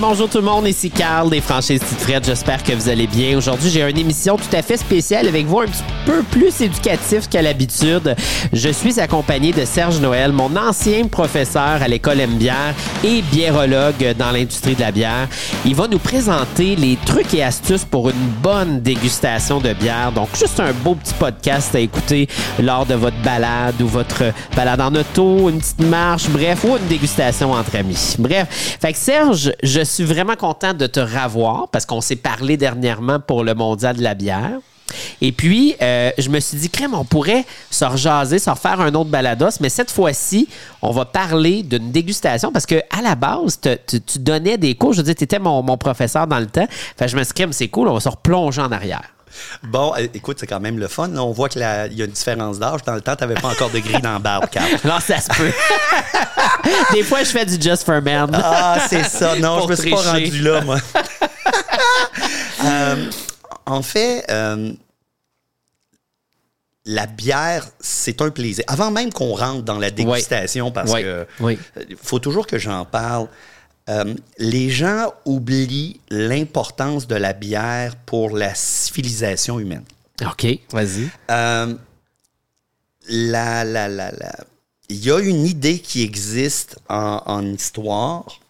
Bonjour 0.00 0.28
tout 0.28 0.38
le 0.38 0.44
monde, 0.44 0.66
ici 0.66 0.90
Carl 0.90 1.30
des 1.30 1.40
franchises 1.40 1.80
Tite 1.80 2.24
J'espère 2.24 2.64
que 2.64 2.72
vous 2.72 2.88
allez 2.88 3.06
bien. 3.06 3.38
Aujourd'hui, 3.38 3.70
j'ai 3.70 3.88
une 3.88 3.96
émission 3.96 4.36
tout 4.36 4.56
à 4.56 4.60
fait 4.60 4.76
spéciale 4.76 5.28
avec 5.28 5.46
vous, 5.46 5.60
un 5.60 5.66
petit 5.66 5.84
peu 6.04 6.22
plus 6.24 6.60
éducatif 6.60 7.28
qu'à 7.28 7.42
l'habitude. 7.42 8.16
Je 8.52 8.68
suis 8.70 8.98
accompagné 8.98 9.52
de 9.52 9.64
Serge 9.64 10.00
Noël, 10.00 10.32
mon 10.32 10.56
ancien 10.56 11.06
professeur 11.06 11.80
à 11.80 11.86
l'école 11.86 12.18
M 12.18 12.36
Bière 12.36 12.74
et 13.04 13.22
biérologue 13.22 14.16
dans 14.18 14.32
l'industrie 14.32 14.74
de 14.74 14.80
la 14.80 14.90
bière. 14.90 15.28
Il 15.64 15.76
va 15.76 15.86
nous 15.86 16.00
présenter 16.00 16.74
les 16.74 16.98
trucs 17.06 17.32
et 17.32 17.44
astuces 17.44 17.84
pour 17.84 18.10
une 18.10 18.28
bonne 18.42 18.80
dégustation 18.80 19.60
de 19.60 19.72
bière. 19.74 20.10
Donc, 20.10 20.28
juste 20.36 20.58
un 20.58 20.72
beau 20.72 20.96
petit 20.96 21.14
podcast 21.14 21.72
à 21.74 21.78
écouter 21.78 22.28
lors 22.60 22.84
de 22.84 22.94
votre 22.94 23.20
balade 23.22 23.80
ou 23.80 23.86
votre 23.86 24.24
balade 24.56 24.80
en 24.80 24.94
auto, 24.94 25.48
une 25.50 25.60
petite 25.60 25.80
marche, 25.82 26.28
bref, 26.30 26.64
ou 26.64 26.76
une 26.76 26.88
dégustation 26.88 27.52
entre 27.52 27.76
amis. 27.76 28.16
Bref, 28.18 28.76
fait 28.80 28.92
que 28.92 28.98
Serge, 28.98 29.52
je 29.62 29.83
suis 29.84 30.04
vraiment 30.04 30.36
content 30.36 30.74
de 30.74 30.86
te 30.86 31.00
revoir 31.00 31.68
parce 31.68 31.86
qu'on 31.86 32.00
s'est 32.00 32.16
parlé 32.16 32.56
dernièrement 32.56 33.20
pour 33.20 33.44
le 33.44 33.54
mondial 33.54 33.96
de 33.96 34.02
la 34.02 34.14
bière. 34.14 34.60
Et 35.20 35.32
puis, 35.32 35.74
euh, 35.80 36.10
je 36.18 36.28
me 36.28 36.40
suis 36.40 36.58
dit, 36.58 36.70
crème, 36.70 36.94
on 36.94 37.04
pourrait 37.04 37.44
se 37.70 37.84
rejaser, 37.84 38.38
se 38.38 38.50
refaire 38.50 38.80
un 38.80 38.94
autre 38.94 39.10
balados, 39.10 39.60
mais 39.60 39.68
cette 39.68 39.90
fois-ci, 39.90 40.48
on 40.82 40.90
va 40.90 41.04
parler 41.04 41.62
d'une 41.62 41.90
dégustation 41.90 42.52
parce 42.52 42.66
que 42.66 42.76
à 42.90 43.02
la 43.02 43.14
base, 43.14 43.60
tu, 43.60 44.18
donnais 44.18 44.58
des 44.58 44.74
cours. 44.74 44.92
Je 44.92 44.98
veux 44.98 45.04
dire, 45.04 45.14
tu 45.14 45.24
étais 45.24 45.38
mon, 45.38 45.76
professeur 45.76 46.26
dans 46.26 46.38
le 46.38 46.46
temps. 46.46 46.66
Fait 46.96 47.08
je 47.08 47.16
me 47.16 47.24
suis 47.24 47.32
dit, 47.34 47.46
c'est 47.52 47.68
cool, 47.68 47.88
on 47.88 47.94
va 47.94 48.00
se 48.00 48.08
replonger 48.08 48.60
en 48.60 48.72
arrière. 48.72 49.14
Bon, 49.62 49.94
écoute, 50.14 50.38
c'est 50.40 50.46
quand 50.46 50.60
même 50.60 50.78
le 50.78 50.88
fun. 50.88 51.10
on 51.16 51.32
voit 51.32 51.48
qu'il 51.48 51.60
y 51.60 51.64
a 51.64 51.86
une 51.86 52.06
différence 52.06 52.58
d'âge. 52.58 52.82
Dans 52.84 52.94
le 52.94 53.00
temps, 53.00 53.16
tu 53.16 53.24
n'avais 53.24 53.40
pas 53.40 53.48
encore 53.48 53.70
de 53.70 53.78
gris 53.78 54.00
dans 54.00 54.14
le 54.14 54.18
barbe, 54.18 54.46
Carl. 54.50 54.68
Non, 54.84 55.00
ça 55.00 55.20
se 55.20 55.28
peut. 55.28 55.52
Des 56.92 57.02
fois, 57.02 57.20
je 57.20 57.30
fais 57.30 57.44
du 57.44 57.60
Just 57.60 57.84
for 57.84 58.00
Men. 58.02 58.30
Ah, 58.34 58.78
c'est 58.88 59.04
ça. 59.04 59.36
Non, 59.36 59.62
je 59.62 59.68
me 59.68 59.76
suis 59.76 59.90
pas 59.90 60.12
rendu 60.12 60.42
là, 60.42 60.60
moi. 60.62 60.78
Euh, 62.64 63.10
en 63.66 63.82
fait, 63.82 64.24
euh, 64.30 64.72
la 66.86 67.06
bière, 67.06 67.66
c'est 67.78 68.22
un 68.22 68.30
plaisir. 68.30 68.64
Avant 68.68 68.90
même 68.90 69.12
qu'on 69.12 69.34
rentre 69.34 69.62
dans 69.62 69.78
la 69.78 69.90
dégustation, 69.90 70.70
parce 70.70 70.94
que 70.94 71.26
faut 72.02 72.20
toujours 72.20 72.46
que 72.46 72.58
j'en 72.58 72.86
parle. 72.86 73.28
Euh, 73.90 74.14
les 74.38 74.70
gens 74.70 75.12
oublient 75.26 76.00
l'importance 76.08 77.06
de 77.06 77.16
la 77.16 77.34
bière 77.34 77.96
pour 77.96 78.34
la 78.34 78.54
civilisation 78.54 79.60
humaine. 79.60 79.84
OK, 80.22 80.46
vas-y. 80.72 81.10
Euh, 81.30 81.74
la, 83.08 83.64
la, 83.64 83.88
la, 83.88 84.12
Il 84.88 85.04
y 85.04 85.10
a 85.10 85.18
une 85.18 85.44
idée 85.44 85.80
qui 85.80 86.02
existe 86.02 86.78
en, 86.88 87.44
histoire 87.46 88.40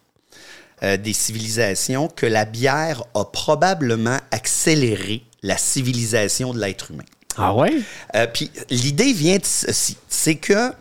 euh, 0.83 0.95
des 0.95 1.11
civilisations 1.11 2.07
que 2.07 2.25
la 2.25 2.45
bière 2.45 3.03
a 3.13 3.25
probablement 3.25 4.19
accéléré 4.31 5.23
la 5.43 5.57
civilisation 5.57 6.53
de 6.53 6.59
l'être 6.59 6.91
humain. 6.91 7.03
Ah 7.37 7.53
ouais? 7.53 7.81
Puis 8.33 8.49
l'idée 8.69 9.11
vient 9.11 9.37
de 9.37 9.45
ceci. 9.45 9.97
C'est 10.07 10.35
que 10.35 10.71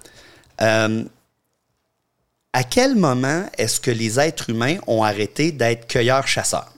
à 2.54 2.62
quel 2.62 2.94
moment 2.94 3.44
est-ce 3.58 3.80
que 3.80 3.90
les 3.90 4.18
êtres 4.18 4.48
humains 4.48 4.76
ont 4.86 5.02
arrêté 5.02 5.50
d'être 5.50 5.88
cueilleurs-chasseurs? 5.88 6.72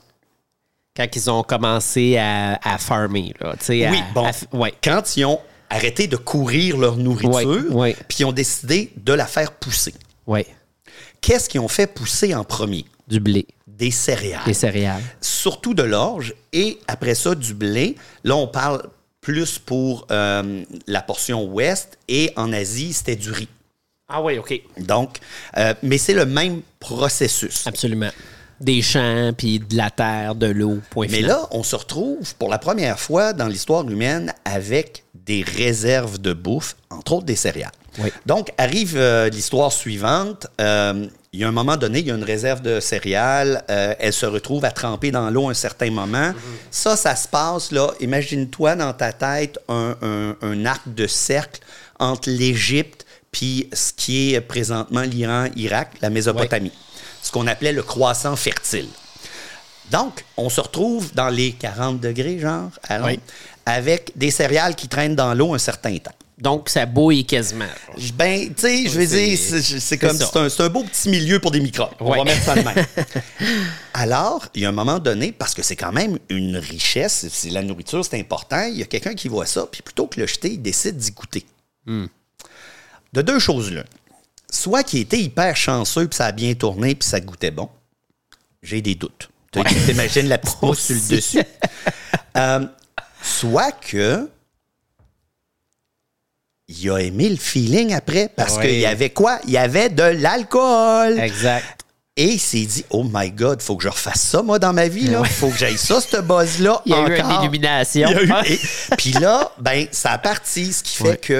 Quand 0.95 1.07
ils 1.15 1.29
ont 1.29 1.43
commencé 1.43 2.17
à, 2.17 2.77
farmer. 2.79 3.33
Là, 3.39 3.53
oui, 3.69 4.03
bon. 4.15 4.31
Quand 4.83 5.15
ils 5.15 5.25
ont 5.25 5.39
arrêté 5.69 6.07
de 6.07 6.17
courir 6.17 6.77
leur 6.77 6.97
nourriture, 6.97 7.65
puis 8.07 8.17
ils 8.19 8.25
ont 8.25 8.31
décidé 8.31 8.91
de 8.97 9.13
la 9.13 9.27
faire 9.27 9.51
pousser. 9.51 9.93
Oui. 10.25 10.43
Qu'est-ce 11.21 11.47
qu'ils 11.47 11.61
ont 11.61 11.67
fait 11.67 11.85
pousser 11.85 12.33
en 12.33 12.43
premier? 12.43 12.85
Du 13.07 13.19
blé. 13.19 13.45
Des 13.67 13.91
céréales. 13.91 14.41
Des 14.45 14.55
céréales. 14.55 15.03
Surtout 15.21 15.75
de 15.75 15.83
l'orge 15.83 16.33
et 16.51 16.79
après 16.87 17.13
ça, 17.13 17.35
du 17.35 17.53
blé. 17.53 17.95
Là, 18.23 18.35
on 18.35 18.47
parle 18.47 18.81
plus 19.21 19.59
pour 19.59 20.07
euh, 20.09 20.63
la 20.87 21.01
portion 21.03 21.45
ouest 21.45 21.99
et 22.07 22.31
en 22.35 22.51
Asie, 22.51 22.93
c'était 22.93 23.15
du 23.15 23.29
riz. 23.29 23.49
Ah 24.09 24.21
oui, 24.21 24.37
OK. 24.37 24.61
Donc, 24.79 25.17
euh, 25.57 25.73
mais 25.83 25.97
c'est 25.97 26.13
le 26.13 26.25
même 26.25 26.61
processus. 26.79 27.67
Absolument. 27.67 28.09
Des 28.61 28.81
champs, 28.81 29.33
puis 29.37 29.59
de 29.59 29.75
la 29.75 29.91
terre, 29.91 30.33
de 30.33 30.47
l'eau, 30.47 30.79
point 30.89 31.07
Mais 31.11 31.21
là, 31.21 31.45
on 31.51 31.61
se 31.61 31.75
retrouve 31.75 32.33
pour 32.35 32.49
la 32.49 32.57
première 32.57 32.99
fois 32.99 33.33
dans 33.33 33.47
l'histoire 33.47 33.87
humaine 33.87 34.33
avec 34.45 35.03
des 35.13 35.43
réserves 35.43 36.19
de 36.19 36.31
bouffe, 36.31 36.77
entre 36.89 37.13
autres 37.13 37.25
des 37.25 37.35
céréales. 37.35 37.71
Oui. 37.99 38.09
Donc, 38.25 38.53
arrive 38.57 38.95
euh, 38.95 39.27
l'histoire 39.27 39.73
suivante. 39.73 40.47
Euh, 40.61 41.05
il 41.33 41.41
y 41.41 41.43
a 41.43 41.49
un 41.49 41.51
moment 41.51 41.75
donné, 41.75 41.99
il 41.99 42.07
y 42.07 42.11
a 42.11 42.15
une 42.15 42.23
réserve 42.23 42.61
de 42.61 42.79
céréales. 42.79 43.63
elle 43.67 44.13
se 44.13 44.25
retrouve 44.25 44.63
à 44.63 44.71
tremper 44.71 45.11
dans 45.11 45.29
l'eau 45.29 45.49
un 45.49 45.53
certain 45.53 45.91
moment. 45.91 46.29
Mm-hmm. 46.29 46.33
Ça, 46.71 46.95
ça 46.95 47.15
se 47.15 47.27
passe, 47.27 47.71
là. 47.71 47.91
Imagine-toi 47.99 48.75
dans 48.75 48.93
ta 48.93 49.11
tête 49.11 49.59
un, 49.67 50.35
un 50.41 50.65
arc 50.65 50.81
de 50.95 51.05
cercle 51.05 51.59
entre 51.99 52.29
l'Égypte 52.29 53.06
puis 53.37 53.69
ce 53.71 53.93
qui 53.93 54.33
est 54.33 54.41
présentement 54.41 55.01
l'Iran, 55.01 55.45
Irak, 55.55 55.91
la 56.01 56.09
Mésopotamie. 56.09 56.71
Ce 57.21 57.31
qu'on 57.31 57.45
appelait 57.45 57.71
le 57.71 57.83
croissant 57.83 58.35
fertile. 58.35 58.87
Donc, 59.91 60.25
on 60.37 60.49
se 60.49 60.59
retrouve 60.59 61.13
dans 61.13 61.29
les 61.29 61.51
40 61.51 61.99
degrés, 61.99 62.39
genre, 62.39 62.71
avec 63.63 64.11
des 64.15 64.31
céréales 64.31 64.75
qui 64.75 64.87
traînent 64.87 65.15
dans 65.15 65.35
l'eau 65.35 65.53
un 65.53 65.59
certain 65.59 65.95
temps. 65.99 66.15
Donc, 66.39 66.69
ça 66.69 66.87
bouille 66.87 67.25
quasiment. 67.25 67.65
Ben, 68.15 68.47
tu 68.47 68.53
sais, 68.57 68.89
je 68.89 68.97
vais 68.97 69.05
dire, 69.05 69.37
c'est 69.37 69.97
comme, 69.99 70.17
c'est 70.17 70.61
un, 70.61 70.69
beau 70.69 70.83
petit 70.83 71.09
milieu 71.09 71.39
pour 71.39 71.51
des 71.51 71.59
microbes. 71.59 71.93
On 71.99 72.09
va 72.09 72.23
mettre 72.23 72.43
ça 72.43 72.55
de 72.55 72.61
même. 72.61 72.85
Alors, 73.93 74.47
il 74.55 74.63
y 74.63 74.65
a 74.65 74.69
un 74.69 74.71
moment 74.71 74.97
donné, 74.97 75.31
parce 75.31 75.53
que 75.53 75.61
c'est 75.61 75.75
quand 75.75 75.91
même 75.91 76.17
une 76.29 76.57
richesse, 76.57 77.45
la 77.51 77.61
nourriture, 77.61 78.03
c'est 78.03 78.19
important, 78.19 78.63
il 78.63 78.79
y 78.79 78.81
a 78.81 78.85
quelqu'un 78.85 79.13
qui 79.13 79.27
voit 79.27 79.45
ça, 79.45 79.67
puis 79.71 79.83
plutôt 79.83 80.07
que 80.07 80.19
le 80.19 80.25
jeter, 80.25 80.53
il 80.53 80.61
décide 80.61 80.97
d'y 80.97 81.11
goûter. 81.11 81.45
Hmm 81.85 82.07
de 83.17 83.21
deux 83.23 83.39
choses 83.39 83.71
là. 83.71 83.83
Soit 84.49 84.83
qu'il 84.83 84.99
était 84.99 85.19
hyper 85.19 85.55
chanceux, 85.55 86.07
puis 86.07 86.15
ça 86.15 86.27
a 86.27 86.31
bien 86.31 86.53
tourné, 86.53 86.95
puis 86.95 87.07
ça 87.07 87.19
goûtait 87.19 87.51
bon. 87.51 87.69
J'ai 88.61 88.81
des 88.81 88.95
doutes. 88.95 89.29
Tu 89.51 89.59
imagines 89.91 90.27
la 90.27 90.37
petite 90.37 90.61
mousse 90.61 90.79
sur 90.79 90.95
le 90.95 91.15
dessus? 91.15 91.41
Euh, 92.35 92.67
soit 93.23 93.71
que 93.71 94.29
il 96.67 96.91
a 96.91 96.97
aimé 96.99 97.29
le 97.29 97.35
feeling 97.35 97.95
après 97.95 98.29
parce 98.29 98.59
qu'il 98.59 98.77
y 98.77 98.85
avait 98.85 99.09
quoi? 99.09 99.39
Il 99.45 99.49
y 99.49 99.57
avait 99.57 99.89
de 99.89 100.03
l'alcool. 100.03 101.19
Exact. 101.19 101.83
Et 102.19 102.33
il 102.33 102.39
s'est 102.39 102.65
dit, 102.65 102.83
oh 102.89 103.05
my 103.07 103.29
God, 103.29 103.61
faut 103.61 103.77
que 103.77 103.83
je 103.83 103.89
refasse 103.89 104.21
ça, 104.21 104.41
moi, 104.41 104.57
dans 104.57 104.73
ma 104.73 104.87
vie. 104.87 105.05
Il 105.07 105.25
faut 105.27 105.49
que 105.49 105.57
j'aille 105.57 105.77
ça, 105.77 106.01
ce 106.01 106.17
buzz-là. 106.17 106.81
Il 106.87 106.91
y 106.91 106.95
a 106.95 107.07
eu 107.07 107.19
une 107.19 107.31
illumination. 107.43 108.09
Puis 108.97 109.11
là, 109.11 109.51
ben, 109.59 109.85
ça 109.91 110.13
a 110.13 110.17
parti, 110.17 110.73
ce 110.73 110.81
qui 110.81 110.97
fait 110.97 111.21
que 111.21 111.33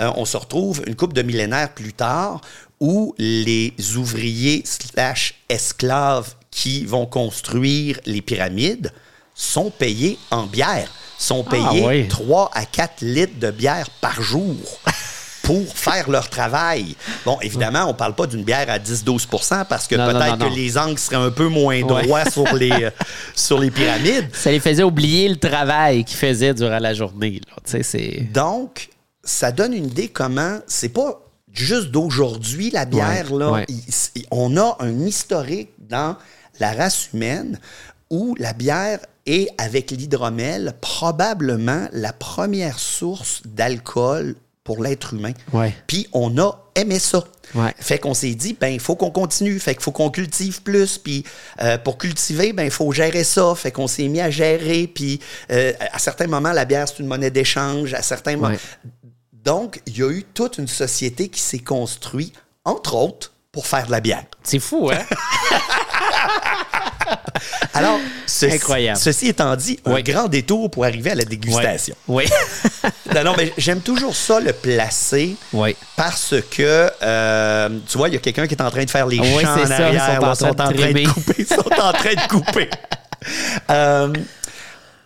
euh, 0.00 0.10
on 0.16 0.24
se 0.24 0.38
retrouve 0.38 0.82
une 0.86 0.96
couple 0.96 1.12
de 1.12 1.20
millénaires 1.20 1.74
plus 1.74 1.92
tard 1.92 2.40
où 2.80 3.14
les 3.18 3.74
ouvriers 3.96 4.62
slash 4.64 5.34
esclaves 5.50 6.34
qui 6.50 6.86
vont 6.86 7.04
construire 7.04 8.00
les 8.06 8.22
pyramides 8.22 8.92
sont 9.34 9.70
payés 9.70 10.18
en 10.30 10.44
bière, 10.44 10.88
sont 11.18 11.44
ah, 11.46 11.50
payés 11.50 12.08
3 12.08 12.50
à 12.54 12.64
4 12.64 13.02
litres 13.02 13.38
de 13.38 13.50
bière 13.50 13.90
par 14.00 14.22
jour 14.22 14.56
pour 15.44 15.76
faire 15.76 16.10
leur 16.10 16.28
travail. 16.30 16.96
Bon, 17.24 17.38
évidemment, 17.42 17.84
on 17.84 17.88
ne 17.88 17.92
parle 17.92 18.14
pas 18.14 18.26
d'une 18.26 18.42
bière 18.42 18.68
à 18.68 18.78
10-12% 18.78 19.66
parce 19.66 19.86
que 19.86 19.94
peut-être 19.94 20.38
que 20.38 20.54
les 20.54 20.76
angles 20.76 20.98
seraient 20.98 21.16
un 21.16 21.30
peu 21.30 21.48
moins 21.48 21.80
droits 21.82 22.28
sur, 22.30 22.52
les, 22.54 22.72
euh, 22.72 22.90
sur 23.36 23.58
les 23.58 23.70
pyramides. 23.70 24.28
Ça 24.32 24.50
les 24.50 24.58
faisait 24.58 24.82
oublier 24.82 25.28
le 25.28 25.36
travail 25.36 26.04
qu'ils 26.04 26.16
faisaient 26.16 26.54
durant 26.54 26.78
la 26.78 26.94
journée. 26.94 27.40
Donc, 28.32 28.88
ça 29.22 29.52
donne 29.52 29.74
une 29.74 29.86
idée 29.86 30.08
comment 30.08 30.58
c'est 30.66 30.88
pas 30.88 31.20
juste 31.52 31.90
d'aujourd'hui 31.90 32.70
la 32.70 32.86
bière. 32.86 33.32
là. 33.34 33.64
on 34.30 34.56
a 34.56 34.76
un 34.80 35.00
historique 35.00 35.70
dans 35.78 36.16
la 36.58 36.72
race 36.72 37.10
humaine 37.12 37.60
où 38.08 38.34
la 38.38 38.54
bière 38.54 39.00
est, 39.26 39.48
avec 39.58 39.90
l'hydromel, 39.90 40.72
probablement 40.80 41.86
la 41.92 42.12
première 42.14 42.78
source 42.78 43.42
d'alcool 43.44 44.36
pour 44.64 44.82
l'être 44.82 45.12
humain. 45.12 45.32
Puis 45.86 46.08
on 46.12 46.38
a 46.38 46.58
aimé 46.74 46.98
ça. 46.98 47.22
Fait 47.78 47.98
qu'on 47.98 48.14
s'est 48.14 48.34
dit, 48.34 48.56
ben, 48.58 48.68
il 48.68 48.80
faut 48.80 48.96
qu'on 48.96 49.10
continue. 49.10 49.60
Fait 49.60 49.74
qu'il 49.74 49.82
faut 49.82 49.92
qu'on 49.92 50.10
cultive 50.10 50.62
plus. 50.62 50.96
Puis 50.98 51.24
euh, 51.62 51.76
pour 51.78 51.98
cultiver, 51.98 52.52
ben, 52.54 52.64
il 52.64 52.70
faut 52.70 52.90
gérer 52.90 53.24
ça. 53.24 53.54
Fait 53.54 53.70
qu'on 53.70 53.86
s'est 53.86 54.08
mis 54.08 54.22
à 54.22 54.30
gérer. 54.30 54.86
Puis 54.86 55.20
euh, 55.52 55.72
à 55.92 55.98
certains 55.98 56.26
moments, 56.26 56.52
la 56.52 56.64
bière, 56.64 56.88
c'est 56.88 57.00
une 57.00 57.06
monnaie 57.06 57.30
d'échange. 57.30 57.92
À 57.92 58.00
certains 58.02 58.36
moments. 58.36 58.56
Donc, 59.32 59.82
il 59.86 59.98
y 59.98 60.02
a 60.02 60.10
eu 60.10 60.24
toute 60.24 60.56
une 60.56 60.68
société 60.68 61.28
qui 61.28 61.40
s'est 61.40 61.58
construite, 61.58 62.34
entre 62.64 62.94
autres, 62.94 63.34
pour 63.52 63.66
faire 63.66 63.84
de 63.86 63.90
la 63.90 64.00
bière. 64.00 64.24
C'est 64.42 64.58
fou, 64.58 64.90
hein? 64.90 65.04
Alors, 67.74 68.00
ceci, 68.26 68.54
Incroyable. 68.56 68.98
ceci 68.98 69.28
étant 69.28 69.54
dit, 69.56 69.78
un 69.84 69.94
Oui. 69.94 70.02
grand 70.02 70.28
détour 70.28 70.70
pour 70.70 70.84
arriver 70.84 71.10
à 71.10 71.14
la 71.14 71.24
dégustation. 71.24 71.94
Oui. 72.08 72.24
Non, 73.14 73.22
non, 73.24 73.34
mais 73.36 73.52
j'aime 73.56 73.80
toujours 73.80 74.14
ça, 74.16 74.40
le 74.40 74.52
placer. 74.52 75.36
Oui. 75.52 75.76
Parce 75.96 76.34
que, 76.50 76.90
euh, 77.02 77.68
tu 77.88 77.96
vois, 77.96 78.08
il 78.08 78.14
y 78.14 78.16
a 78.16 78.20
quelqu'un 78.20 78.46
qui 78.46 78.54
est 78.54 78.62
en 78.62 78.70
train 78.70 78.84
de 78.84 78.90
faire 78.90 79.06
les 79.06 79.18
Oui, 79.20 79.40
champs 79.42 79.52
en 79.54 79.66
ça, 79.66 79.90
ils 79.90 79.98
arrière. 79.98 80.36
sont 80.36 80.46
en 80.48 80.54
train 80.54 80.72
de 80.72 81.06
couper. 81.08 81.34
Ils 81.38 81.46
sont 81.46 81.72
en 81.80 81.92
train 81.92 82.14
de 82.14 82.28
couper. 82.28 82.68
Euh, 83.70 84.12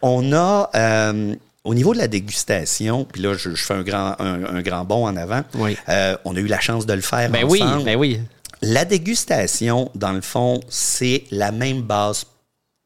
on 0.03 0.33
a, 0.33 0.71
euh, 0.75 1.35
au 1.65 1.75
niveau 1.75 1.93
de 1.93 1.99
la 1.99 2.09
dégustation, 2.09 3.05
puis 3.05 3.23
là, 3.23 3.35
je, 3.35 3.55
je 3.55 3.63
fais 3.65 3.75
un 3.75 3.83
grand, 3.83 4.17
un, 4.21 4.57
un 4.57 4.63
grand 4.63 4.85
bond 4.85 5.07
en 5.07 5.17
avant. 5.17 5.43
Oui. 5.55 5.77
Euh, 5.89 6.17
on 6.25 6.35
a 6.35 6.41
eu 6.41 6.47
la 6.47 6.59
chance 6.59 6.85
de 6.87 6.95
le 6.95 7.01
faire 7.01 7.31
Ben 7.31 7.45
oui, 7.45 7.63
ben 7.85 7.97
oui. 7.97 8.21
La 8.61 8.85
dégustation, 8.85 9.91
dans 9.95 10.13
le 10.13 10.21
fond, 10.21 10.59
c'est 10.69 11.25
la 11.31 11.53
même 11.53 11.83
base 11.83 12.25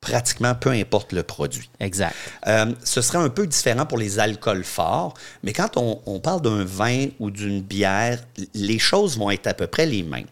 pratiquement 0.03 0.55
peu 0.55 0.71
importe 0.71 1.13
le 1.13 1.23
produit. 1.23 1.71
Exact. 1.81 2.15
Euh, 2.47 2.75
ce 2.85 3.01
serait 3.01 3.19
un 3.19 3.31
peu 3.31 3.47
différent 3.47 3.87
pour 3.87 3.97
les 3.97 4.19
alcools 4.19 4.65
forts, 4.65 5.15
mais 5.43 5.55
quand 5.55 5.79
on, 5.79 6.03
on 6.05 6.21
parle 6.21 6.43
d'un 6.43 6.65
vin 6.65 7.07
ou 7.19 7.31
d'une 7.31 7.63
bière, 7.63 8.23
les 8.53 8.79
choses 8.79 9.17
vont 9.17 9.31
être 9.31 9.47
à 9.47 9.55
peu 9.55 9.67
près 9.67 9.87
les 9.87 10.03
mêmes. 10.03 10.27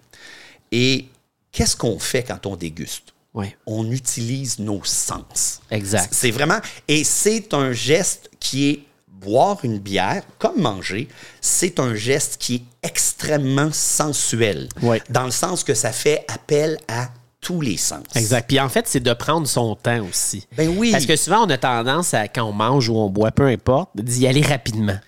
Et 0.72 1.06
qu'est-ce 1.52 1.76
qu'on 1.76 1.98
fait 1.98 2.24
quand 2.24 2.44
on 2.46 2.56
déguste? 2.56 3.14
Oui. 3.32 3.46
On 3.64 3.90
utilise 3.90 4.58
nos 4.58 4.82
sens. 4.84 5.60
Exact. 5.70 6.12
C'est 6.12 6.32
vraiment, 6.32 6.58
et 6.88 7.04
c'est 7.04 7.54
un 7.54 7.72
geste 7.72 8.28
qui 8.40 8.70
est 8.70 8.80
boire 9.06 9.58
une 9.62 9.78
bière, 9.78 10.22
comme 10.38 10.60
manger, 10.60 11.06
c'est 11.40 11.78
un 11.78 11.94
geste 11.94 12.38
qui 12.38 12.54
est 12.56 12.88
extrêmement 12.88 13.70
sensuel. 13.70 14.68
Ouais. 14.82 15.02
Dans 15.10 15.24
le 15.24 15.30
sens 15.30 15.62
que 15.62 15.74
ça 15.74 15.92
fait 15.92 16.24
appel 16.26 16.78
à 16.88 17.10
tous 17.40 17.60
les 17.60 17.76
sens. 17.76 18.04
Exact. 18.14 18.46
Puis 18.48 18.60
en 18.60 18.68
fait, 18.68 18.86
c'est 18.86 19.00
de 19.00 19.12
prendre 19.12 19.46
son 19.46 19.74
temps 19.74 20.04
aussi. 20.08 20.46
Ben 20.56 20.68
oui. 20.76 20.92
Parce 20.92 21.06
que 21.06 21.16
souvent, 21.16 21.46
on 21.46 21.50
a 21.50 21.56
tendance 21.58 22.12
à, 22.14 22.28
quand 22.28 22.44
on 22.44 22.52
mange 22.52 22.88
ou 22.88 22.96
on 22.96 23.08
boit, 23.08 23.30
peu 23.30 23.46
importe, 23.46 23.90
d'y 23.94 24.26
aller 24.26 24.42
rapidement. 24.42 24.98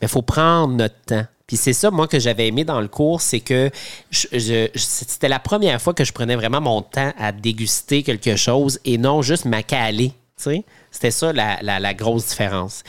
Mais 0.00 0.06
il 0.06 0.08
faut 0.08 0.22
prendre 0.22 0.74
notre 0.74 1.00
temps. 1.06 1.24
Puis 1.46 1.56
c'est 1.56 1.72
ça, 1.72 1.90
moi, 1.90 2.08
que 2.08 2.18
j'avais 2.18 2.46
aimé 2.48 2.64
dans 2.64 2.80
le 2.80 2.88
cours, 2.88 3.20
c'est 3.20 3.40
que 3.40 3.68
je- 4.10 4.26
je- 4.32 4.68
je- 4.74 4.78
c'était 4.80 5.28
la 5.28 5.38
première 5.40 5.82
fois 5.82 5.92
que 5.92 6.04
je 6.04 6.12
prenais 6.12 6.36
vraiment 6.36 6.60
mon 6.60 6.80
temps 6.82 7.12
à 7.18 7.30
déguster 7.32 8.02
quelque 8.02 8.36
chose 8.36 8.78
et 8.84 8.96
non 8.96 9.20
juste 9.22 9.44
m'accaler. 9.44 10.12
tu 10.38 10.44
sais. 10.44 10.64
C'était 10.90 11.10
ça 11.10 11.32
la, 11.32 11.58
la- 11.62 11.78
la 11.80 11.94
grosse 11.94 12.26
différence. 12.28 12.82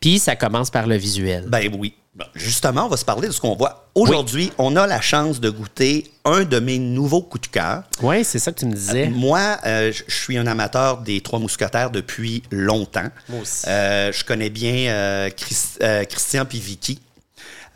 Puis 0.00 0.18
ça 0.18 0.36
commence 0.36 0.70
par 0.70 0.86
le 0.86 0.96
visuel. 0.96 1.46
Ben 1.48 1.70
oui. 1.78 1.94
Bon, 2.14 2.24
Justement, 2.34 2.86
on 2.86 2.88
va 2.88 2.96
se 2.96 3.04
parler 3.04 3.28
de 3.28 3.32
ce 3.32 3.40
qu'on 3.40 3.54
voit. 3.54 3.88
Aujourd'hui, 3.94 4.52
on 4.58 4.74
a 4.74 4.86
la 4.88 5.00
chance 5.00 5.38
de 5.40 5.48
goûter 5.48 6.10
un 6.24 6.42
de 6.42 6.58
mes 6.58 6.78
nouveaux 6.78 7.22
coups 7.22 7.48
de 7.48 7.52
cœur. 7.52 7.84
Oui, 8.02 8.24
c'est 8.24 8.40
ça 8.40 8.50
que 8.50 8.58
tu 8.58 8.66
me 8.66 8.74
disais. 8.74 9.08
Moi, 9.08 9.58
euh, 9.64 9.92
je 9.92 10.12
suis 10.12 10.36
un 10.36 10.46
amateur 10.48 10.98
des 10.98 11.20
Trois 11.20 11.38
Mousquetaires 11.38 11.90
depuis 11.90 12.42
longtemps. 12.50 13.08
Moi 13.28 13.40
aussi. 13.42 13.68
Euh, 13.68 14.10
je 14.12 14.24
connais 14.24 14.50
bien 14.50 14.92
euh, 14.92 15.30
Chris- 15.30 15.76
euh, 15.82 16.04
Christian 16.04 16.44
puis 16.46 16.58
Vicky. 16.58 17.00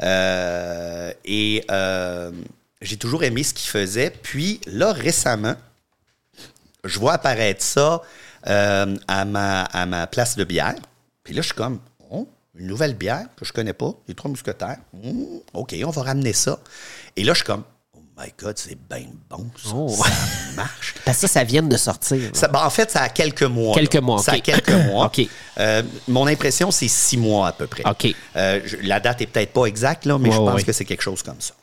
Euh, 0.03 1.13
et 1.25 1.65
euh, 1.71 2.33
j'ai 2.83 2.97
toujours 2.97 3.23
aimé 3.23 3.45
ce 3.45 3.55
qu'ils 3.55 3.71
faisaient. 3.71 4.11
Puis 4.11 4.61
là, 4.67 4.93
récemment, 4.93 5.55
je 6.83 6.99
vois 6.99 7.13
apparaître 7.15 7.63
ça 7.63 8.03
euh, 8.49 8.97
à, 9.07 9.25
ma, 9.25 9.63
à 9.63 9.87
ma 9.87 10.09
place 10.09 10.35
de 10.37 10.43
bière. 10.43 10.75
Puis 11.23 11.35
là, 11.35 11.41
je 11.41 11.47
suis 11.47 11.55
comme, 11.57 11.79
oh, 12.11 12.29
une 12.57 12.67
nouvelle 12.69 12.95
bière 12.95 13.27
que 13.37 13.45
je 13.45 13.53
connais 13.53 13.73
pas, 13.73 13.93
les 14.09 14.15
Trois 14.15 14.31
Mousquetaires. 14.31 14.79
Hmm, 14.93 15.39
OK, 15.55 15.75
on 15.85 15.91
va 15.91 16.03
ramener 16.03 16.33
ça. 16.33 16.59
Et 17.17 17.25
là, 17.25 17.33
je 17.33 17.39
suis 17.39 17.45
comme, 17.47 17.65
oh 17.97 18.01
my 18.19 18.33
God, 18.39 18.57
c'est 18.59 18.79
bien 18.89 19.07
bon, 19.29 19.47
ça, 19.63 19.71
Oh. 19.75 19.89
ça 19.89 20.05
marche. 20.57 20.95
Parce 21.05 21.19
que 21.21 21.27
ça, 21.27 21.41
ça 21.41 21.45
vient 21.45 21.63
de 21.63 21.77
sortir. 21.77 22.31
Ça- 22.33 22.49
ben, 22.49 22.65
en 22.65 22.71
fait, 22.71 22.91
ça 22.91 23.03
a 23.03 23.09
quelques 23.09 23.43
mois. 23.43 23.75
Quelques 23.75 23.95
là. 23.95 24.01
mois, 24.01 24.19
Ça 24.23 24.33
a 24.33 24.39
quelques 24.41 24.71
mois. 24.71 25.07
OK. 25.19 25.21
Euh, 25.59 25.83
mon 26.09 26.27
impression, 26.29 26.71
c'est 26.71 26.89
six 26.89 27.17
mois 27.17 27.49
à 27.49 27.53
peu 27.53 27.67
près. 27.67 27.83
OK. 27.89 28.07
Euh, 28.37 28.61
je- 28.65 28.77
la 28.87 29.01
date 29.01 29.21
est 29.23 29.27
peut-être 29.27 29.53
pas 29.53 29.65
exacte, 29.67 30.05
là, 30.07 30.17
mais 30.19 30.29
Ouais, 30.29 30.35
je 30.35 30.41
pense 30.41 30.55
ouais. 30.55 30.63
que 30.63 30.73
c'est 30.73 30.85
quelque 30.85 31.03
chose 31.03 31.23
comme 31.23 31.41
ça. 31.41 31.55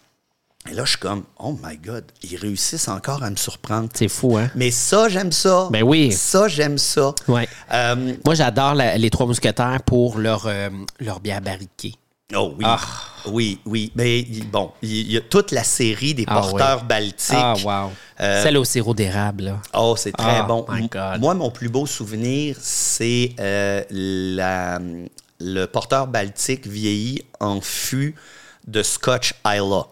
Et 0.69 0.73
là, 0.75 0.85
je 0.85 0.91
suis 0.91 0.99
comme, 0.99 1.23
oh 1.39 1.57
my 1.63 1.75
God, 1.77 2.03
ils 2.21 2.35
réussissent 2.37 2.87
encore 2.87 3.23
à 3.23 3.29
me 3.31 3.35
surprendre. 3.35 3.89
C'est 3.95 4.07
fou, 4.07 4.37
hein? 4.37 4.49
Mais 4.55 4.69
ça, 4.69 5.09
j'aime 5.09 5.31
ça. 5.31 5.67
Ben 5.71 5.81
oui. 5.81 6.11
Ça, 6.11 6.47
j'aime 6.47 6.77
ça. 6.77 7.15
Ouais. 7.27 7.47
Euh, 7.73 8.13
Moi, 8.23 8.35
j'adore 8.35 8.75
les 8.75 9.09
Trois 9.09 9.25
Mousquetaires 9.25 9.79
pour 9.85 10.19
leur, 10.19 10.45
euh, 10.45 10.69
leur 10.99 11.19
bière 11.19 11.41
barriquée. 11.41 11.95
oh 12.35 12.53
oui. 12.57 12.63
Ah. 12.67 12.79
Oui, 13.27 13.59
oui. 13.65 13.91
Mais 13.95 14.23
bon, 14.51 14.71
il 14.83 15.11
y 15.11 15.17
a 15.17 15.21
toute 15.21 15.51
la 15.51 15.63
série 15.63 16.13
des 16.13 16.25
Ah, 16.27 16.35
porteurs 16.41 16.83
baltiques. 16.83 17.35
Ah, 17.35 17.55
wow. 17.63 17.91
Euh, 18.19 18.43
Celle 18.43 18.57
au 18.57 18.63
sirop 18.63 18.93
d'érable, 18.93 19.43
là. 19.45 19.57
Oh, 19.73 19.95
c'est 19.97 20.11
très 20.11 20.41
Oh, 20.41 20.47
bon. 20.47 20.65
my 20.69 20.87
God. 20.87 21.19
Moi, 21.19 21.33
mon 21.33 21.49
plus 21.49 21.69
beau 21.69 21.85
souvenir, 21.87 22.55
c'est 22.59 23.31
euh, 23.39 23.83
la- 23.89 24.79
le 25.39 25.65
porteur 25.65 26.05
baltique 26.05 26.67
vieilli 26.67 27.23
en 27.39 27.61
fût 27.61 28.13
de 28.67 28.83
Scotch 28.83 29.33
Isla. 29.45 29.87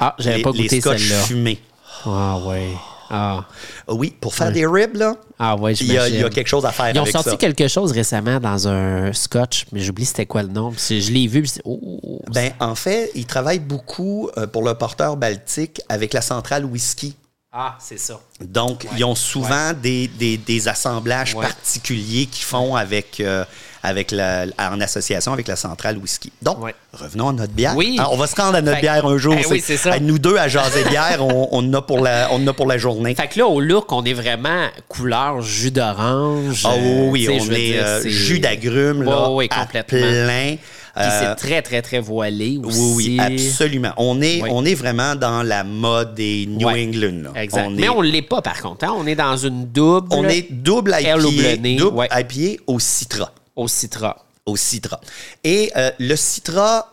Ah, 0.00 0.14
j'avais 0.18 0.36
Les- 0.38 0.42
pas 0.42 0.50
les 0.52 0.62
goûté 0.64 0.80
Scotch 0.80 1.08
celle-là. 1.08 1.22
fumés. 1.24 1.58
Ah, 2.04 2.38
ouais. 2.46 2.68
Ah, 3.08 3.44
Ah 3.88 3.92
Oui, 3.94 4.12
pour 4.20 4.34
faire 4.34 4.50
des 4.50 4.66
ribs, 4.66 4.96
là, 4.96 5.14
ah 5.38 5.54
ouais, 5.56 5.74
il 5.74 5.92
y, 5.92 5.96
a, 5.96 6.08
il 6.08 6.16
y 6.18 6.24
a 6.24 6.28
quelque 6.28 6.48
chose 6.48 6.66
à 6.66 6.72
faire 6.72 6.90
Ils 6.90 6.98
ont 6.98 7.02
avec 7.02 7.12
sorti 7.12 7.30
ça. 7.30 7.36
quelque 7.36 7.68
chose 7.68 7.92
récemment 7.92 8.40
dans 8.40 8.66
un 8.66 9.12
scotch, 9.12 9.66
mais 9.70 9.78
j'oublie 9.78 10.04
c'était 10.04 10.26
quoi 10.26 10.42
le 10.42 10.48
nom. 10.48 10.72
Je 10.76 11.12
l'ai 11.12 11.28
vu, 11.28 11.42
puis 11.42 11.52
oh, 11.64 11.78
oh, 11.80 12.00
oh. 12.02 12.22
Ben, 12.32 12.50
en 12.58 12.74
fait, 12.74 13.12
ils 13.14 13.24
travaillent 13.26 13.60
beaucoup 13.60 14.28
euh, 14.36 14.48
pour 14.48 14.64
le 14.64 14.74
porteur 14.74 15.16
baltique 15.16 15.80
avec 15.88 16.14
la 16.14 16.20
centrale 16.20 16.64
whisky. 16.64 17.14
Ah, 17.58 17.74
c'est 17.80 17.98
ça. 17.98 18.20
Donc, 18.40 18.86
ils 18.98 19.04
ont 19.04 19.14
souvent 19.14 19.72
des, 19.72 20.08
des- 20.08 20.36
des 20.36 20.68
assemblages 20.68 21.34
Ouais. 21.34 21.46
particuliers 21.46 22.26
qu'ils 22.26 22.44
font 22.44 22.76
avec, 22.76 23.18
euh, 23.20 23.46
avec 23.82 24.10
la, 24.10 24.44
en 24.58 24.78
association 24.82 25.32
avec 25.32 25.48
la 25.48 25.56
centrale 25.56 25.96
whisky. 25.96 26.30
Donc, 26.42 26.58
revenons 26.92 27.30
à 27.30 27.32
notre 27.32 27.54
bière. 27.54 27.74
Oui. 27.74 27.96
Ah, 27.98 28.08
on 28.10 28.16
va 28.18 28.26
se 28.26 28.36
rendre 28.36 28.56
à 28.56 28.60
notre 28.60 28.76
Fait- 28.76 28.82
bière 28.82 29.06
un 29.06 29.16
jour. 29.16 29.34
Eh 29.38 29.46
oui, 29.46 29.62
c'est 29.64 29.78
ça. 29.78 29.98
nous 30.00 30.18
deux 30.18 30.36
à 30.36 30.48
jaser 30.48 30.84
bière, 30.84 31.24
on, 31.24 31.48
on 31.50 31.60
en 31.66 31.72
a 31.72 31.80
pour 31.80 32.00
la, 32.00 32.28
on 32.32 32.46
a 32.46 32.52
pour 32.52 32.66
la 32.66 32.76
journée. 32.76 33.14
Fait 33.14 33.26
que 33.28 33.38
là, 33.38 33.46
au 33.46 33.58
look, 33.60 33.90
on 33.90 34.04
est 34.04 34.12
vraiment 34.12 34.66
couleur 34.88 35.40
jus 35.40 35.70
d'orange. 35.70 36.60
Ah 36.64 36.72
euh, 36.76 37.08
oui, 37.08 37.26
oui, 37.26 37.38
on 37.40 37.52
est 37.52 37.56
dire, 37.56 37.82
euh, 37.86 38.02
jus 38.06 38.38
d'agrumes, 38.38 39.02
là, 39.02 39.30
Ouais, 39.30 39.34
ouais, 39.34 39.48
à 39.50 39.60
complètement. 39.64 39.98
plein. 39.98 40.56
Puis 40.96 41.04
Euh, 41.04 41.20
c'est 41.20 41.34
très, 41.36 41.60
très, 41.62 41.82
très 41.82 42.00
voilé 42.00 42.58
aussi. 42.64 42.78
oui, 42.96 43.18
oui, 43.18 43.20
absolument. 43.20 43.92
On 43.98 44.20
est, 44.22 44.40
Oui. 44.42 44.48
on 44.50 44.64
est 44.64 44.74
vraiment 44.74 45.14
dans 45.14 45.42
la 45.42 45.62
mode 45.62 46.14
des 46.14 46.46
New 46.46 46.66
Ouais. 46.66 46.84
England. 46.86 47.32
là. 47.34 47.42
Exact. 47.42 47.66
On 47.66 47.70
Mais 47.70 47.82
est- 47.84 47.88
on 47.90 48.00
l'est 48.00 48.22
pas, 48.22 48.40
par 48.40 48.60
contre. 48.62 48.84
hein. 48.86 48.94
On 48.96 49.06
est 49.06 49.14
dans 49.14 49.36
une 49.36 49.66
double 49.66 50.08
On 50.10 50.24
est 50.26 50.50
double 50.50 50.94
IPA, 50.98 51.16
blonné, 51.18 51.76
double 51.76 51.98
ouais. 51.98 52.08
IPA 52.10 52.62
au 52.66 52.78
citra. 52.80 53.30
au 53.54 53.68
citra. 53.68 54.16
Au 54.46 54.56
citra. 54.56 55.00
Et 55.44 55.70
euh, 55.76 55.90
le 55.98 56.16
citra, 56.16 56.90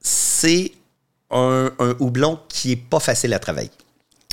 c'est 0.00 0.72
un, 1.30 1.70
un 1.78 1.94
houblon 2.00 2.38
qui 2.48 2.72
est 2.72 2.76
pas 2.76 3.00
facile 3.00 3.32
à 3.34 3.38
travailler. 3.38 3.70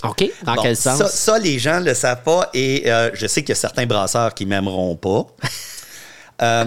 OK? 0.03 0.29
Dans 0.43 0.55
Bon, 0.55 0.61
quel 0.61 0.75
sens? 0.75 0.97
Ça, 0.97 1.07
ça, 1.07 1.39
les 1.39 1.57
gens 1.59 1.79
le 1.79 1.93
savent 1.93 2.23
pas 2.23 2.49
et 2.53 2.91
euh, 2.91 3.09
je 3.13 3.25
sais 3.27 3.41
qu'il 3.41 3.49
y 3.49 3.53
a 3.53 3.55
certains 3.55 3.85
brasseurs 3.85 4.33
qui 4.33 4.45
m'aimeront 4.45 4.95
pas. 4.95 5.25
Euh, 6.41 6.65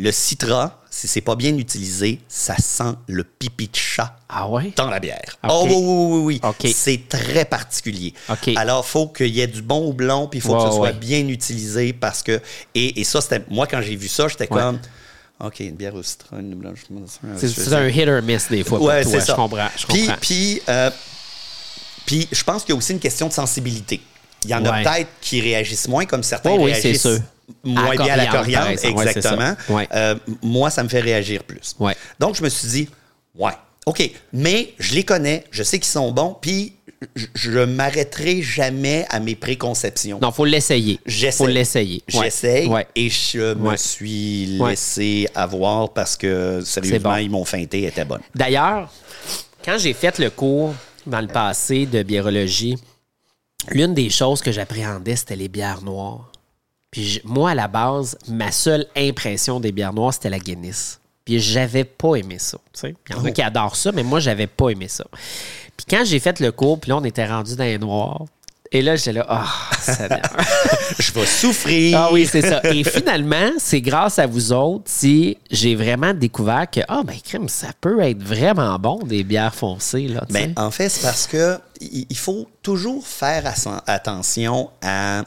le 0.00 0.12
citra, 0.12 0.80
si 0.90 1.08
c'est 1.08 1.20
pas 1.20 1.34
bien 1.34 1.56
utilisé, 1.58 2.20
ça 2.28 2.56
sent 2.56 2.94
le 3.08 3.24
pipi 3.24 3.66
de 3.66 3.74
chat 3.74 4.16
Ah 4.28 4.48
ouais? 4.48 4.72
dans 4.76 4.88
la 4.88 5.00
bière. 5.00 5.36
OK. 5.42 5.50
Oh 5.52 5.64
oui, 5.66 5.74
oui, 5.74 6.40
oui, 6.40 6.40
oui. 6.62 6.72
C'est 6.72 7.08
très 7.08 7.44
particulier. 7.44 8.14
Alors, 8.56 8.84
il 8.86 8.90
faut 8.90 9.08
qu'il 9.08 9.26
y 9.34 9.40
ait 9.40 9.48
du 9.48 9.60
bon 9.60 9.88
houblon, 9.88 10.28
puis 10.28 10.38
il 10.38 10.42
faut 10.42 10.54
que 10.56 10.62
ce 10.70 10.76
soit 10.76 10.80
ouais. 10.80 10.92
bien 10.92 11.26
utilisé 11.26 11.92
parce 11.92 12.22
que... 12.22 12.40
Et, 12.76 13.00
et 13.00 13.04
ça, 13.04 13.20
c'était... 13.20 13.42
Moi, 13.50 13.66
quand 13.66 13.82
j'ai 13.82 13.96
vu 13.96 14.06
ça, 14.06 14.28
j'étais 14.28 14.44
Ouais. 14.52 14.60
comme... 14.60 14.78
OK, 15.40 15.60
une 15.60 15.74
bière 15.74 15.94
au 15.96 16.02
citron, 16.04 16.38
une 16.38 16.54
blanche... 16.54 16.84
C'est 17.36 17.72
un 17.72 17.88
hit 17.88 18.08
or 18.08 18.22
miss 18.22 18.48
des 18.48 18.62
fois. 18.62 18.80
Ouais, 18.80 19.02
c'est 19.04 19.20
ça. 19.20 19.32
Je 19.32 19.36
comprends. 19.36 19.68
Je 19.76 19.86
Puis, 19.86 20.00
comprends. 20.06 20.16
puis, 20.20 20.62
euh, 20.68 20.90
puis 22.06 22.28
je 22.30 22.42
pense 22.44 22.62
qu'il 22.62 22.72
y 22.72 22.76
a 22.76 22.78
aussi 22.78 22.92
une 22.92 23.00
question 23.00 23.26
de 23.26 23.32
sensibilité. 23.32 24.00
Il 24.44 24.50
y 24.50 24.54
en 24.54 24.64
a 24.64 24.80
peut-être 24.82 25.10
qui 25.20 25.40
réagissent 25.40 25.88
moins, 25.88 26.06
comme 26.06 26.22
certains 26.22 26.50
Oh 26.50 26.58
oui, 26.60 26.70
c'est 26.74 26.82
réagissent 26.82 27.02
sûr. 27.02 27.18
Moins 27.64 27.96
bien 27.96 28.14
à 28.14 28.16
la 28.16 28.26
coriandre. 28.26 28.68
Ouais, 28.68 28.76
ça. 28.76 28.88
exactement. 28.88 29.54
Euh, 29.94 30.14
moi, 30.42 30.70
ça 30.70 30.82
me 30.82 30.88
fait 30.88 31.00
réagir 31.00 31.44
plus. 31.44 31.74
Ouais. 31.78 31.94
Donc, 32.18 32.34
je 32.36 32.42
me 32.42 32.48
suis 32.48 32.68
dit, 32.68 32.88
ouais, 33.34 33.52
OK. 33.86 34.10
Mais 34.32 34.74
je 34.78 34.94
les 34.94 35.04
connais, 35.04 35.44
je 35.50 35.62
sais 35.62 35.78
qu'ils 35.78 35.86
sont 35.88 36.12
bons, 36.12 36.36
puis 36.40 36.74
je, 37.34 37.60
m'arrêterai 37.60 38.42
jamais 38.42 39.06
à 39.08 39.20
mes 39.20 39.34
préconceptions. 39.34 40.18
Non, 40.20 40.32
faut 40.32 40.44
l'essayer. 40.44 41.00
J'essaie. 41.06 41.36
Faut 41.38 41.46
l'essayer. 41.46 42.02
Ouais. 42.12 42.24
J'essaye 42.24 42.66
Ouais. 42.66 42.86
et 42.94 43.08
je 43.08 43.54
me 43.54 43.68
Ouais. 43.70 43.76
suis 43.76 44.46
laissé 44.46 45.28
avoir 45.34 45.90
parce 45.90 46.16
que, 46.16 46.60
sérieusement, 46.64 47.12
bon. 47.12 47.16
ils 47.16 47.30
m'ont 47.30 47.44
feinté, 47.44 47.84
était 47.84 48.04
bonne. 48.04 48.20
D'ailleurs, 48.34 48.92
quand 49.64 49.78
j'ai 49.78 49.92
fait 49.94 50.18
le 50.18 50.30
cours 50.30 50.74
dans 51.06 51.20
le 51.20 51.28
passé 51.28 51.86
de 51.86 52.02
biérologie, 52.02 52.76
l'une 53.70 53.94
des 53.94 54.10
choses 54.10 54.40
que 54.42 54.52
j'appréhendais, 54.52 55.16
c'était 55.16 55.36
les 55.36 55.48
bières 55.48 55.82
noires. 55.82 56.30
Puis 56.90 57.20
moi, 57.24 57.50
à 57.50 57.54
la 57.54 57.68
base, 57.68 58.16
ma 58.28 58.50
seule 58.50 58.86
impression 58.96 59.60
des 59.60 59.72
bières 59.72 59.92
noires, 59.92 60.14
c'était 60.14 60.30
la 60.30 60.38
Guinness. 60.38 61.00
Puis 61.24 61.38
j'avais 61.40 61.84
pas 61.84 62.14
aimé 62.14 62.38
ça. 62.38 62.58
Il 62.82 62.94
y 63.10 63.14
en 63.14 63.24
a 63.24 63.28
Oh. 63.28 63.32
qui 63.32 63.42
adorent 63.42 63.76
ça, 63.76 63.92
mais 63.92 64.02
moi, 64.02 64.18
j'avais 64.20 64.46
pas 64.46 64.70
aimé 64.70 64.88
ça. 64.88 65.04
Puis 65.76 65.86
quand 65.88 66.02
j'ai 66.04 66.18
fait 66.20 66.40
le 66.40 66.50
cours, 66.52 66.80
puis 66.80 66.88
là, 66.90 66.96
on 66.96 67.04
était 67.04 67.26
rendu 67.26 67.54
dans 67.56 67.64
les 67.64 67.78
noirs, 67.78 68.24
Et 68.70 68.82
là, 68.82 68.96
j'étais 68.96 69.14
là, 69.14 69.24
ah, 69.30 69.46
Seigneur. 69.80 70.20
Je 70.98 71.10
vais 71.12 71.24
souffrir. 71.24 71.98
Ah 71.98 72.08
oui, 72.12 72.26
c'est 72.30 72.42
ça. 72.42 72.60
Et 72.64 72.84
finalement, 72.84 73.50
c'est 73.56 73.80
grâce 73.80 74.18
à 74.18 74.26
vous 74.26 74.52
autres 74.52 74.84
si 74.86 75.38
j'ai 75.50 75.74
vraiment 75.74 76.12
découvert 76.12 76.68
que, 76.70 76.80
ah, 76.86 77.00
ben, 77.02 77.16
crème, 77.24 77.48
ça 77.48 77.68
peut 77.80 78.00
être 78.02 78.22
vraiment 78.22 78.78
bon, 78.78 78.98
des 78.98 79.24
bières 79.24 79.54
foncées, 79.54 80.06
là. 80.08 80.24
Ben, 80.28 80.52
en 80.58 80.70
fait, 80.70 80.90
c'est 80.90 81.00
parce 81.00 81.26
que 81.26 81.58
il 81.80 82.16
faut 82.18 82.46
toujours 82.62 83.06
faire 83.06 83.50
attention 83.86 84.68
à 84.82 85.22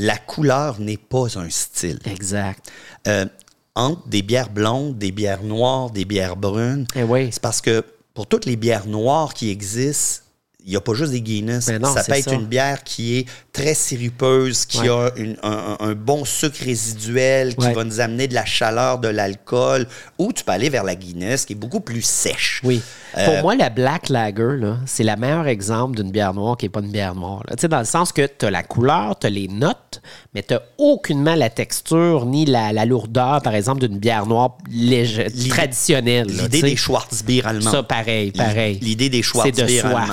la 0.00 0.16
couleur 0.16 0.78
n'est 0.80 0.96
pas 0.96 1.38
un 1.38 1.50
style. 1.50 1.98
Exact. 2.06 2.70
Euh, 3.08 3.26
entre 3.74 4.08
des 4.08 4.22
bières 4.22 4.48
blondes, 4.50 4.96
des 4.96 5.10
bières 5.12 5.42
noires, 5.42 5.90
des 5.90 6.04
bières 6.04 6.36
brunes, 6.36 6.86
Eh 6.94 7.02
oui. 7.02 7.28
c'est 7.32 7.42
parce 7.42 7.60
que 7.60 7.84
pour 8.14 8.26
toutes 8.28 8.46
les 8.46 8.56
bières 8.56 8.86
noires 8.86 9.34
qui 9.34 9.50
existent, 9.50 10.22
il 10.64 10.70
n'y 10.72 10.76
a 10.76 10.80
pas 10.80 10.92
juste 10.94 11.12
des 11.12 11.22
Guinness. 11.22 11.68
Non, 11.80 11.94
ça 11.94 12.04
peut 12.04 12.12
être 12.12 12.28
ça. 12.30 12.34
une 12.34 12.44
bière 12.46 12.84
qui 12.84 13.18
est 13.18 13.26
très 13.52 13.74
sirupeuse, 13.74 14.66
qui 14.66 14.80
Ouais. 14.80 14.88
a 14.90 15.12
une- 15.16 15.36
un, 15.42 15.76
un- 15.80 15.86
un 15.90 15.94
bon 15.94 16.24
sucre 16.26 16.62
résiduel, 16.62 17.54
qui 17.56 17.66
Ouais. 17.66 17.72
va 17.72 17.84
nous 17.84 18.00
amener 18.00 18.28
de 18.28 18.34
la 18.34 18.44
chaleur, 18.44 18.98
de 18.98 19.08
l'alcool. 19.08 19.86
Ou 20.18 20.32
tu 20.32 20.44
peux 20.44 20.52
aller 20.52 20.68
vers 20.68 20.84
la 20.84 20.94
Guinness, 20.94 21.46
qui 21.46 21.54
est 21.54 21.56
beaucoup 21.56 21.80
plus 21.80 22.02
sèche. 22.02 22.60
Oui. 22.64 22.82
Euh, 23.16 23.24
Pour 23.26 23.42
moi, 23.42 23.54
la 23.56 23.70
Black 23.70 24.08
Lager, 24.10 24.58
c'est 24.86 25.02
le 25.04 25.16
meilleur 25.16 25.46
exemple 25.46 25.96
d'une 25.96 26.10
bière 26.10 26.34
noire 26.34 26.56
qui 26.56 26.66
n'est 26.66 26.70
pas 26.70 26.80
une 26.80 26.90
bière 26.90 27.14
noire. 27.14 27.42
là. 27.48 27.56
Tu 27.56 27.62
sais, 27.62 27.68
dans 27.68 27.78
le 27.78 27.84
sens 27.84 28.12
que 28.12 28.26
tu 28.26 28.44
as 28.46 28.50
la 28.50 28.62
couleur, 28.62 29.18
tu 29.18 29.26
as 29.26 29.30
les 29.30 29.48
notes, 29.48 30.02
mais 30.34 30.42
tu 30.42 30.54
n'as 30.54 30.60
aucunement 30.76 31.34
la 31.34 31.48
texture 31.50 32.26
ni 32.26 32.44
la, 32.44 32.72
la 32.72 32.84
lourdeur, 32.84 33.40
par 33.42 33.54
exemple, 33.54 33.80
d'une 33.86 33.98
bière 33.98 34.26
noire 34.26 34.58
légère, 34.70 35.28
L'idée- 35.34 35.48
traditionnelle. 35.48 36.26
L'idée 36.28 36.62
des 36.62 36.76
Schwarzbier 36.76 37.44
allemands. 37.46 37.70
Ça, 37.70 37.82
pareil, 37.82 38.30
pareil. 38.32 38.78
L'idée 38.82 39.08
des 39.08 39.22
Schwarzbier 39.22 39.80
allemands. 39.80 40.04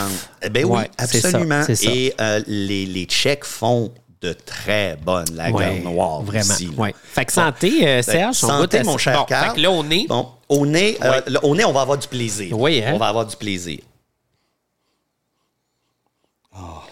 Eh 0.41 0.49
Ben 0.49 0.63
oui, 0.65 0.77
Ouais, 0.79 0.89
ça, 0.97 1.03
absolument. 1.05 1.63
c'est 1.65 1.75
ça. 1.75 1.91
Et 1.91 2.13
euh, 2.21 2.41
les, 2.47 2.85
les 2.85 3.05
Tchèques 3.05 3.45
font 3.45 3.91
de 4.25 4.33
très 4.33 4.95
bonnes 4.97 5.33
lagers 5.35 5.53
Ouais, 5.53 5.79
noires 5.79 6.21
Vraiment. 6.21 6.53
ouais. 6.77 6.95
Fait 7.03 7.25
que 7.25 7.31
santé, 7.33 7.87
euh, 7.87 8.01
Serge. 8.01 8.37
on 8.43 8.47
Santé, 8.47 8.83
mon 8.83 8.97
cher 8.97 9.19
Bon, 9.19 9.25
Carl. 9.25 9.49
Fait 9.49 9.55
que 9.55 9.61
là, 9.61 9.71
on 9.71 9.89
est. 9.89 10.07
Bon, 10.07 10.29
au 10.49 10.65
nez, 10.65 10.97
euh, 11.03 11.21
là, 11.27 11.43
au 11.43 11.55
nez, 11.55 11.65
on 11.65 11.71
va 11.73 11.81
avoir 11.81 11.97
du 11.97 12.07
plaisir. 12.07 12.57
Oui, 12.59 12.83
hein? 12.83 12.91
On 12.95 12.97
va 12.97 13.07
avoir 13.07 13.25
du 13.25 13.35
plaisir. 13.35 13.79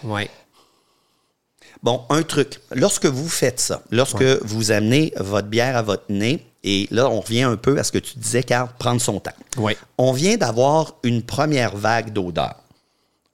Ouais. 0.02 0.28
Bon, 1.82 2.02
un 2.10 2.22
truc. 2.22 2.60
Lorsque 2.74 3.06
vous 3.06 3.28
faites 3.28 3.60
ça, 3.60 3.82
lorsque 3.90 4.22
vous 4.22 4.70
amenez 4.70 5.12
votre 5.16 5.48
bière 5.48 5.76
à 5.76 5.82
votre 5.82 6.04
nez, 6.10 6.44
et 6.62 6.88
là, 6.90 7.08
on 7.10 7.20
revient 7.20 7.42
un 7.42 7.56
peu 7.56 7.78
à 7.78 7.84
ce 7.84 7.92
que 7.92 7.98
tu 7.98 8.18
disais, 8.18 8.42
Carl, 8.42 8.68
prendre 8.78 9.00
son 9.00 9.20
temps. 9.20 9.32
Ouais. 9.58 9.76
On 9.98 10.12
vient 10.12 10.36
d'avoir 10.36 10.94
une 11.02 11.22
première 11.22 11.76
vague 11.76 12.12
d'odeur. 12.12 12.56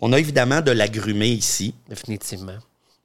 On 0.00 0.12
a 0.12 0.19
évidemment 0.19 0.61
de 0.62 0.71
l'agrumes 0.71 1.23
ici. 1.23 1.75
Définitivement. 1.88 2.54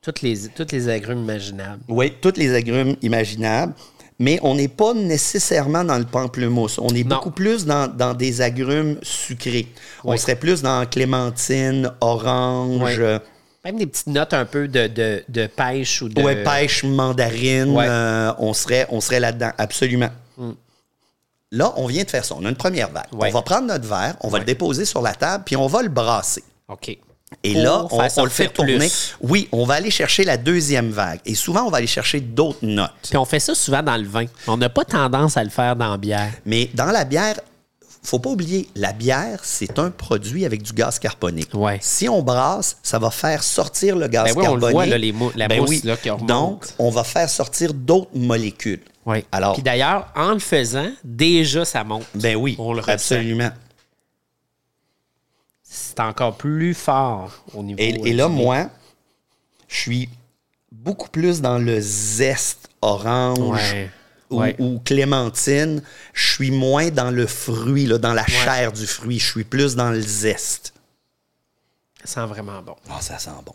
Toutes 0.06 0.22
les, 0.22 0.48
toutes 0.50 0.72
les 0.72 0.88
agrumes 0.88 1.24
imaginables. 1.24 1.82
Oui, 1.90 2.14
toutes 2.22 2.38
les 2.38 2.54
agrumes 2.54 2.96
imaginables. 3.02 3.74
Mais 4.20 4.40
on 4.44 4.56
n'est 4.56 4.70
pas 4.70 4.94
nécessairement 4.94 5.84
dans 5.84 5.98
le 5.98 6.06
pamplemousse. 6.06 6.78
On 6.80 6.88
est 6.90 7.04
Non. 7.04 7.18
beaucoup 7.18 7.32
plus 7.32 7.66
dans, 7.66 7.88
dans 7.88 8.14
des 8.14 8.40
agrumes 8.42 8.98
sucrés. 9.04 9.68
On 10.06 10.12
Oui. 10.12 10.20
serait 10.20 10.38
plus 10.38 10.62
dans 10.62 10.86
clémentine, 10.86 11.92
orange, 12.00 12.98
Oui. 13.00 13.18
Même 13.66 13.78
des 13.78 13.88
petites 13.88 14.08
notes 14.08 14.34
un 14.36 14.46
peu 14.46 14.68
de, 14.68 14.86
de, 14.86 15.24
de 15.28 15.48
pêche 15.48 16.04
ou 16.04 16.08
de. 16.08 16.22
ouais, 16.22 16.44
pêche, 16.44 16.84
mandarine. 16.84 17.76
Euh, 17.76 18.32
on 18.38 18.54
serait, 18.54 18.86
on 18.92 19.02
serait 19.02 19.20
là-dedans, 19.20 19.50
absolument. 19.58 20.10
Là, 21.52 21.74
on 21.78 21.88
vient 21.88 22.04
de 22.04 22.10
faire 22.10 22.24
ça. 22.24 22.36
On 22.38 22.46
a 22.46 22.50
une 22.50 22.56
première 22.56 22.92
vague. 22.92 23.08
On 23.12 23.30
va 23.30 23.42
prendre 23.42 23.66
notre 23.68 23.88
verre, 23.88 24.18
on 24.22 24.30
va 24.30 24.38
le 24.40 24.46
déposer 24.46 24.86
sur 24.86 25.02
la 25.02 25.14
table, 25.16 25.44
puis 25.46 25.56
on 25.56 25.66
va 25.68 25.82
le 25.82 25.90
brasser. 25.90 26.44
OK. 26.68 26.96
Et 27.44 27.54
Pour 27.54 27.62
là, 27.64 27.88
on, 27.92 28.24
le 28.24 28.30
fait 28.30 28.48
tourner. 28.50 28.78
plus. 28.78 29.16
Oui, 29.22 29.48
on 29.52 29.66
va 29.66 29.76
aller 29.76 29.92
chercher 29.92 30.24
la 30.24 30.38
deuxième 30.38 30.92
vague. 30.92 31.20
Et 31.26 31.36
souvent, 31.36 31.64
on 31.64 31.70
va 31.70 31.78
aller 31.78 31.88
chercher 31.88 32.20
d'autres 32.20 32.60
notes. 32.66 32.92
Puis 33.04 33.18
on 33.18 33.26
fait 33.26 33.40
ça 33.40 33.54
souvent 33.56 33.82
dans 33.84 33.98
le 33.98 34.08
vin. 34.08 34.26
On 34.48 34.58
n'a 34.58 34.70
pas 34.70 34.86
tendance 34.86 35.36
à 35.38 35.44
le 35.44 35.50
faire 35.50 35.76
dans 35.76 35.92
la 35.92 35.98
bière. 35.98 36.32
Mais 36.46 36.70
dans 36.74 36.86
la 36.86 37.04
bière, 37.04 37.36
faut 38.04 38.20
pas 38.20 38.30
oublier, 38.30 38.70
la 38.76 38.94
bière, 38.94 39.40
c'est 39.42 39.80
un 39.80 39.90
produit 39.90 40.46
avec 40.46 40.62
du 40.62 40.72
gaz 40.74 41.00
carbonique. 41.00 41.50
Ouais. 41.56 41.80
Si 41.82 42.08
on 42.08 42.22
brasse, 42.22 42.78
ça 42.84 43.00
va 43.00 43.10
faire 43.10 43.42
sortir 43.42 43.96
le 43.96 44.08
gaz 44.08 44.26
Ben 44.26 44.32
oui, 44.40 44.48
on 44.48 44.54
le 44.56 44.62
carbonique. 44.62 44.74
voit, 44.76 44.86
là, 44.86 44.98
les 45.00 45.12
mou- 45.12 45.32
la 45.36 45.48
Ben 45.48 45.62
mousse, 45.62 45.70
oui. 45.72 45.82
là, 45.84 45.98
qui 45.98 46.10
remonte. 46.12 46.28
Donc, 46.28 46.66
on 46.78 46.92
va 46.92 47.04
faire 47.04 47.30
sortir 47.30 47.74
d'autres 47.74 48.12
molécules. 48.14 48.82
Oui. 49.08 49.26
Alors, 49.32 49.54
Puis 49.54 49.64
d'ailleurs, 49.64 50.08
en 50.16 50.34
le 50.34 50.40
faisant, 50.40 50.90
déjà, 51.04 51.66
ça 51.66 51.84
monte. 51.84 52.06
ben 52.14 52.36
oui, 52.36 52.56
on 52.60 52.74
le 52.74 52.82
ressent. 52.82 53.16
C'est 55.78 56.00
encore 56.00 56.38
plus 56.38 56.74
fort 56.74 57.32
au 57.54 57.62
niveau. 57.64 57.78
Et, 57.80 57.90
et 58.10 58.14
là, 58.14 58.30
moi, 58.30 58.70
je 59.68 59.76
suis 59.76 60.10
beaucoup 60.72 61.10
plus 61.10 61.42
dans 61.42 61.58
le 61.58 61.80
zeste 61.82 62.70
orange 62.82 63.40
Ouais. 63.74 63.90
Ou, 64.32 64.40
Ouais. 64.40 64.56
ou 64.58 64.80
clémentine. 64.84 65.84
Je 66.14 66.34
suis 66.34 66.50
moins 66.52 66.90
dans 66.90 67.12
le 67.12 67.28
fruit, 67.28 67.86
là, 67.86 67.98
dans 68.00 68.14
la 68.14 68.26
chair 68.26 68.72
du 68.72 68.88
fruit. 68.88 69.20
Je 69.20 69.30
suis 69.32 69.44
plus 69.44 69.76
dans 69.76 69.92
le 69.92 70.02
zeste. 70.02 70.74
Ça 72.04 72.22
sent 72.22 72.28
vraiment 72.28 72.62
bon. 72.64 72.76
Ah, 72.90 73.02
ça 73.02 73.20
sent 73.20 73.30
bon. 73.46 73.54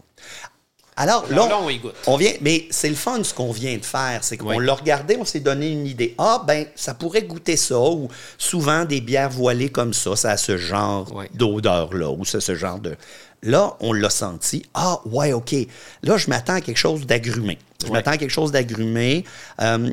Alors, 1.03 1.25
là, 1.31 1.49
on 1.63 1.71
y 1.71 1.79
goûte. 1.79 1.95
on 2.07 2.19
vient, 2.19 2.33
mais 2.43 2.67
c'est 2.71 2.91
le 2.91 2.95
fun 2.95 3.25
ce 3.25 3.33
qu'on 3.33 3.53
vient 3.53 3.75
de 3.79 3.85
faire, 3.87 4.19
c'est 4.23 4.37
qu'on 4.37 4.57
Oui. 4.59 4.67
l'a 4.67 4.75
regardé, 4.75 5.17
on 5.19 5.25
s'est 5.25 5.41
donné 5.41 5.71
une 5.71 5.87
idée. 5.87 6.15
Ah, 6.19 6.43
ben, 6.47 6.67
ça 6.77 6.93
pourrait 6.93 7.23
goûter 7.23 7.57
ça, 7.57 7.81
ou 7.81 8.09
souvent 8.37 8.85
des 8.85 9.01
bières 9.01 9.31
voilées 9.31 9.71
comme 9.71 9.95
ça, 9.95 10.15
ça 10.15 10.33
a 10.33 10.37
ce 10.37 10.59
genre 10.59 11.11
Oui. 11.15 11.25
d'odeur-là, 11.33 12.11
ou 12.11 12.27
c'est 12.27 12.41
ce 12.41 12.55
genre 12.55 12.79
de. 12.79 12.97
Là, 13.43 13.75
on 13.81 13.95
l'a 13.95 14.11
senti. 14.11 14.67
Ah, 14.75 15.01
ouais, 15.07 15.33
OK. 15.33 15.55
Là, 16.03 16.19
je 16.19 16.29
m'attends 16.29 16.57
à 16.57 16.61
quelque 16.61 16.77
chose 16.77 17.07
d'agrumé. 17.07 17.57
Je 17.81 17.87
Oui. 17.87 17.93
m'attends 17.93 18.11
à 18.11 18.17
quelque 18.19 18.31
chose 18.31 18.53
d'agrumé, 18.53 19.25
euh, 19.63 19.91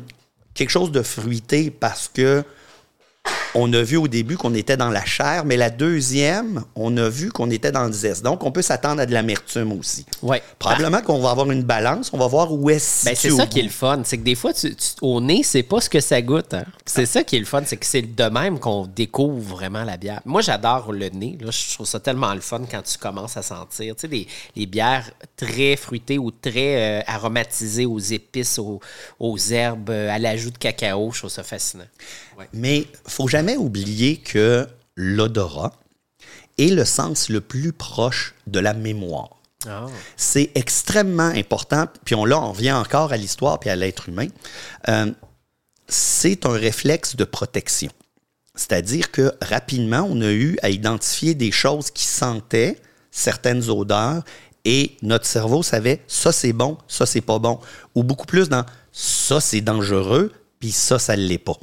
quelque 0.52 0.68
chose 0.70 0.92
de 0.92 1.00
fruité 1.00 1.70
parce 1.70 2.10
que 2.12 2.44
on 3.54 3.72
a 3.72 3.82
vu 3.82 3.96
au 3.96 4.08
début 4.08 4.36
qu'on 4.36 4.54
était 4.54 4.76
dans 4.76 4.90
la 4.90 5.04
chair, 5.04 5.44
mais 5.44 5.56
la 5.56 5.70
deuxième, 5.70 6.64
on 6.76 6.96
a 6.96 7.08
vu 7.08 7.30
qu'on 7.30 7.50
était 7.50 7.72
dans 7.72 7.84
le 7.84 7.92
zeste. 7.92 8.22
Donc, 8.22 8.44
on 8.44 8.52
peut 8.52 8.62
s'attendre 8.62 9.00
à 9.00 9.06
de 9.06 9.12
l'amertume 9.12 9.72
aussi. 9.72 10.04
Ouais. 10.22 10.42
Probablement 10.58 11.00
qu'on 11.02 11.18
va 11.20 11.30
avoir 11.30 11.50
une 11.50 11.62
balance, 11.62 12.10
on 12.12 12.18
va 12.18 12.26
voir 12.26 12.52
où 12.52 12.68
est-ce 12.70 13.04
Ben, 13.06 13.14
c'est 13.16 13.30
ça 13.30 13.46
qui 13.46 13.60
est 13.60 13.64
le 13.64 13.68
fun. 13.70 14.02
C'est 14.04 14.18
que 14.18 14.22
des 14.22 14.34
fois, 14.34 14.52
tu, 14.52 14.74
tu- 14.74 14.86
au 15.00 15.20
nez, 15.20 15.42
c'est 15.42 15.62
pas 15.62 15.80
ce 15.80 15.88
que 15.88 16.00
ça 16.00 16.20
goûte. 16.20 16.52
hein. 16.54 16.64
C'est 16.86 17.06
ça 17.06 17.24
qui 17.24 17.36
est 17.36 17.40
le 17.40 17.44
fun. 17.46 17.62
C'est 17.64 17.76
que 17.76 17.86
c'est 17.86 18.02
de 18.02 18.24
même 18.24 18.58
qu'on 18.58 18.86
découvre 18.86 19.40
vraiment 19.56 19.84
la 19.84 19.96
bière. 19.96 20.20
Moi, 20.24 20.40
j'adore 20.42 20.92
le 20.92 21.08
nez. 21.08 21.38
Là, 21.40 21.50
je 21.50 21.74
trouve 21.74 21.86
ça 21.86 22.00
tellement 22.00 22.34
le 22.34 22.40
fun 22.40 22.60
quand 22.70 22.82
tu 22.82 22.98
commences 22.98 23.36
à 23.36 23.42
sentir. 23.42 23.94
Tu 23.96 24.02
sais, 24.02 24.08
des, 24.08 24.26
les 24.56 24.66
bières 24.66 25.10
très 25.36 25.76
fruitées 25.76 26.18
ou 26.18 26.30
très 26.30 27.00
euh, 27.00 27.02
aromatisées 27.06 27.86
aux 27.86 27.98
épices, 27.98 28.58
aux, 28.58 28.80
aux 29.18 29.38
herbes, 29.38 29.90
euh, 29.90 30.10
à 30.10 30.18
l'ajout 30.18 30.50
de 30.50 30.58
cacao. 30.58 31.10
Je 31.12 31.18
trouve 31.20 31.30
ça 31.30 31.42
fascinant. 31.42 31.84
Ouais. 32.38 32.48
Mais 32.52 32.86
faut 33.06 33.26
jamais 33.26 33.37
oublier 33.56 34.16
que 34.16 34.66
l'odorat 34.96 35.72
est 36.58 36.74
le 36.74 36.84
sens 36.84 37.28
le 37.28 37.40
plus 37.40 37.72
proche 37.72 38.34
de 38.46 38.58
la 38.58 38.74
mémoire. 38.74 39.36
Ah. 39.66 39.86
C'est 40.16 40.50
extrêmement 40.54 41.28
important, 41.28 41.86
puis 42.04 42.14
on, 42.14 42.24
là, 42.24 42.40
on 42.40 42.52
vient 42.52 42.78
encore 42.78 43.12
à 43.12 43.16
l'histoire 43.16 43.58
puis 43.58 43.70
à 43.70 43.76
l'être 43.76 44.08
humain. 44.08 44.28
Euh, 44.88 45.10
c'est 45.88 46.46
un 46.46 46.52
réflexe 46.52 47.16
de 47.16 47.24
protection. 47.24 47.90
C'est-à-dire 48.54 49.10
que 49.10 49.32
rapidement, 49.40 50.06
on 50.08 50.20
a 50.20 50.30
eu 50.30 50.58
à 50.62 50.70
identifier 50.70 51.34
des 51.34 51.52
choses 51.52 51.90
qui 51.90 52.04
sentaient 52.04 52.80
certaines 53.10 53.68
odeurs 53.70 54.22
et 54.64 54.96
notre 55.02 55.26
cerveau 55.26 55.62
savait 55.62 56.02
ça 56.08 56.32
c'est 56.32 56.52
bon, 56.52 56.76
ça 56.88 57.06
c'est 57.06 57.20
pas 57.20 57.38
bon. 57.38 57.60
Ou 57.94 58.02
beaucoup 58.02 58.26
plus 58.26 58.48
dans 58.48 58.64
ça 58.92 59.40
c'est 59.40 59.60
dangereux, 59.60 60.32
puis 60.58 60.72
ça, 60.72 60.98
ça 60.98 61.16
l'est 61.16 61.38
pas. 61.38 61.56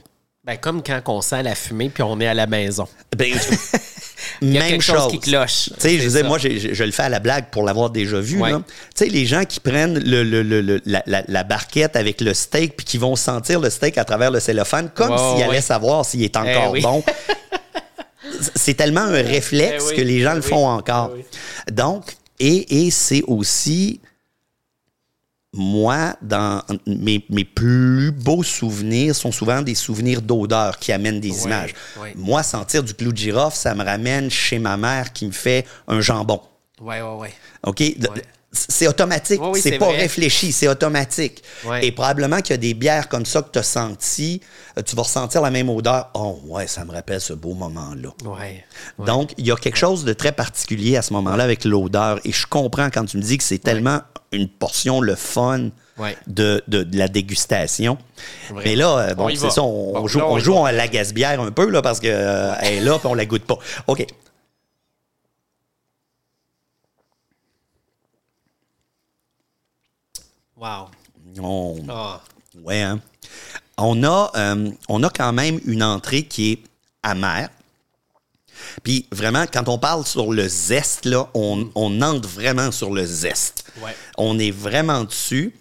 Ben, 0.46 0.58
comme 0.58 0.84
quand 0.84 1.02
on 1.08 1.22
sent 1.22 1.42
la 1.44 1.56
fumée 1.56 1.90
puis 1.90 2.04
on 2.04 2.20
est 2.20 2.28
à 2.28 2.34
la 2.36 2.46
maison. 2.46 2.88
Ben, 3.18 3.34
Il 4.42 4.54
y 4.54 4.58
a 4.58 4.62
même 4.62 4.70
quelque 4.72 4.82
chose 4.84 5.08
qui 5.12 5.20
cloche. 5.20 5.70
Tu 5.76 5.80
sais, 5.80 5.98
je 5.98 6.02
disais, 6.04 6.24
moi, 6.24 6.38
je 6.38 6.84
le 6.84 6.92
fais 6.92 7.04
à 7.04 7.10
la 7.10 7.20
blague 7.20 7.50
pour 7.52 7.64
l'avoir 7.64 7.90
déjà 7.90 8.20
vu. 8.20 8.40
Ouais. 8.42 8.52
Tu 8.52 8.64
sais, 8.96 9.06
les 9.08 9.26
gens 9.26 9.46
qui 9.46 9.60
prennent 9.60 9.98
le, 9.98 10.24
le- 10.24 10.44
le- 10.44 10.62
le- 10.62 10.82
la, 10.86 11.02
la- 11.06 11.24
la 11.28 11.44
barquette 11.44 11.96
avec 11.96 12.22
le 12.22 12.34
steak 12.34 12.76
puis 12.76 12.86
qui 12.86 12.98
vont 12.98 13.16
sentir 13.16 13.60
le 13.60 13.70
steak 13.70 13.98
à 13.98 14.04
travers 14.06 14.32
le 14.32 14.40
cellophane 14.40 14.90
comme 14.94 15.18
s'ils 15.18 15.38
ouais. 15.38 15.44
allaient 15.44 15.62
savoir 15.62 16.06
s'il 16.06 16.22
est 16.24 16.36
encore 16.36 16.72
oui. 16.72 16.82
bon. 16.82 17.04
C'est 18.56 18.74
tellement 18.74 19.02
un 19.02 19.12
réflexe 19.22 19.86
Eh 19.88 19.90
oui, 19.92 19.96
que 19.96 20.02
les 20.02 20.22
gens 20.22 20.32
eh 20.34 20.36
le 20.36 20.42
oui, 20.42 20.50
font 20.50 20.68
encore. 20.68 21.12
eh. 21.68 21.72
Donc, 21.72 22.04
et, 22.40 22.86
et 22.86 22.92
c'est 22.92 23.22
aussi 23.28 24.02
moi, 25.56 26.16
dans 26.22 26.62
mes, 26.86 27.26
mes 27.30 27.46
plus 27.46 28.12
beaux 28.12 28.44
souvenirs 28.44 29.16
sont 29.16 29.32
souvent 29.32 29.62
des 29.62 29.76
souvenirs 29.76 30.22
d'odeur 30.22 30.78
qui 30.78 30.92
amènent 30.92 31.22
des 31.22 31.44
images. 31.46 31.74
Moi, 32.16 32.44
sentir 32.44 32.84
du 32.84 32.94
clou 32.94 33.12
de 33.12 33.18
girofle, 33.18 33.56
ça 33.56 33.74
me 33.74 33.84
ramène 33.84 34.30
chez 34.30 34.60
ma 34.60 34.76
mère 34.76 35.14
qui 35.14 35.26
me 35.26 35.32
fait 35.32 35.66
un 35.88 36.02
jambon. 36.02 36.42
Ouais, 36.82 37.02
ouais, 37.02 37.16
ouais. 37.16 37.34
OK? 37.66 37.82
C'est 38.70 38.88
automatique. 38.88 39.42
Oui, 39.42 39.50
oui, 39.54 39.60
c'est 39.62 39.78
pas 39.78 39.88
vrai. 39.88 39.98
réfléchi, 39.98 40.52
c'est 40.52 40.68
automatique. 40.68 41.44
Et 41.84 41.92
probablement 41.92 42.38
qu'il 42.42 42.52
y 42.52 42.54
a 42.54 42.58
des 42.58 42.74
bières 42.74 43.10
comme 43.10 43.26
ça 43.26 43.42
que 43.42 43.50
tu 43.52 43.60
as 43.60 43.64
senti, 43.64 44.42
euh, 44.78 44.82
tu 44.82 44.96
vas 44.96 45.02
ressentir 45.04 45.42
la 45.42 45.52
même 45.52 45.70
odeur. 45.70 46.10
Oh, 46.14 46.40
ouais, 46.46 46.68
ça 46.68 46.86
me 46.86 46.92
rappelle 46.92 47.22
ce 47.22 47.34
beau 47.34 47.54
moment-là. 47.54 48.10
Donc, 49.06 49.34
il 49.38 49.46
y 49.46 49.52
a 49.52 49.56
quelque 49.56 49.78
chose 49.78 50.06
de 50.06 50.14
très 50.14 50.32
particulier 50.32 50.98
à 50.98 51.02
ce 51.02 51.14
moment-là 51.14 51.44
avec 51.44 51.66
l'odeur. 51.66 52.20
Et 52.26 52.32
je 52.32 52.48
comprends 52.48 52.90
quand 52.90 53.06
tu 53.06 53.18
me 53.18 53.22
dis 53.22 53.38
que 53.38 53.44
c'est 53.44 53.58
tellement 53.60 54.02
une 54.32 54.48
portion, 54.50 55.02
le 55.02 55.16
fun 55.16 55.70
de, 56.28 56.62
de- 56.68 56.84
de 56.84 56.98
la 56.98 57.08
dégustation. 57.08 57.98
Vraiment. 58.50 58.62
Mais 58.66 58.76
là, 58.76 58.98
euh, 58.98 59.14
On 59.18 59.28
bon, 59.28 59.30
c'est 59.36 59.50
ça, 59.52 59.64
on, 59.64 59.94
Bon, 59.94 60.08
joue, 60.08 60.20
là, 60.20 60.26
on 60.28 60.40
joue 60.40 60.66
à 60.66 60.72
la 60.72 60.88
gaspillère 60.90 61.40
un 61.40 61.52
peu, 61.52 61.70
là, 61.70 61.82
parce 61.82 62.00
qu'elle 62.00 62.12
est 62.64 62.80
là, 62.82 62.98
puis 63.00 63.08
on 63.08 63.14
la 63.14 63.26
goûte 63.26 63.46
pas. 63.46 63.58
OK. 63.88 64.06
Wow. 70.58 70.88
On, 71.42 71.76
Ah. 71.90 72.22
Ouais, 72.64 72.82
hein. 72.82 73.00
On 73.78 74.04
a, 74.04 74.32
euh, 74.36 74.72
on 74.88 75.04
a 75.04 75.10
quand 75.10 75.34
même 75.34 75.60
une 75.66 75.84
entrée 75.84 76.24
qui 76.24 76.54
est 76.54 76.60
amère. 77.04 77.50
Puis 78.84 79.06
vraiment, 79.12 79.46
quand 79.52 79.68
on 79.68 79.78
parle 79.78 80.06
sur 80.06 80.32
le 80.32 80.48
zeste, 80.48 81.06
là, 81.06 81.28
on, 81.34 81.70
on 81.76 82.02
entre 82.02 82.28
vraiment 82.30 82.72
sur 82.72 82.92
le 82.94 83.06
zeste. 83.06 83.66
Ouais. 83.82 83.96
On 84.18 84.40
est 84.40 84.52
vraiment 84.52 85.04
dessus, 85.04 85.54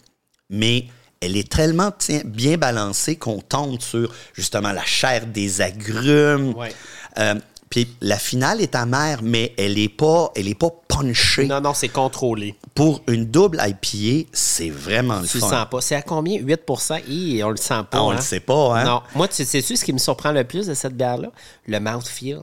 mais 0.48 0.86
elle 1.20 1.36
est 1.36 1.50
tellement 1.50 1.90
tiens, 1.90 2.22
bien 2.24 2.56
balancée 2.56 3.16
qu'on 3.16 3.40
tombe 3.40 3.80
sur 3.80 4.14
justement 4.32 4.72
la 4.72 4.84
chair 4.84 5.26
des 5.26 5.60
agrumes. 5.60 6.54
Ouais. 6.54 6.72
Euh, 7.18 7.34
puis 7.74 7.88
la 8.02 8.20
finale 8.20 8.60
est 8.60 8.76
amère, 8.76 9.18
mais 9.20 9.52
elle 9.58 9.80
est 9.80 9.88
pas, 9.88 10.30
elle 10.36 10.46
est 10.46 10.54
pas 10.54 10.70
punchée. 10.86 11.48
Non, 11.48 11.60
non, 11.60 11.74
c'est 11.74 11.88
contrôlé. 11.88 12.54
Pour 12.72 13.02
une 13.08 13.24
double 13.24 13.60
IPA, 13.60 14.28
c'est 14.32 14.70
vraiment 14.70 15.18
le 15.18 15.26
Tu 15.26 15.38
le 15.38 15.40
sens 15.40 15.66
pas. 15.68 15.80
C'est 15.80 15.96
à 15.96 16.02
combien? 16.02 16.38
8 16.38 16.60
Hi, 17.08 17.42
on 17.42 17.50
le 17.50 17.56
sent 17.56 17.74
pas. 17.90 17.98
Ah, 17.98 18.04
on 18.04 18.10
hein? 18.12 18.14
le 18.14 18.22
sait 18.22 18.38
pas, 18.38 18.78
hein? 18.78 18.84
Non. 18.84 19.02
Moi, 19.16 19.26
tu 19.26 19.44
sais-tu 19.44 19.76
ce 19.76 19.84
qui 19.84 19.92
me 19.92 19.98
surprend 19.98 20.30
le 20.30 20.44
plus 20.44 20.68
de 20.68 20.74
cette 20.74 20.96
bière-là? 20.96 21.32
Le 21.66 21.80
mouthfeel. 21.80 22.42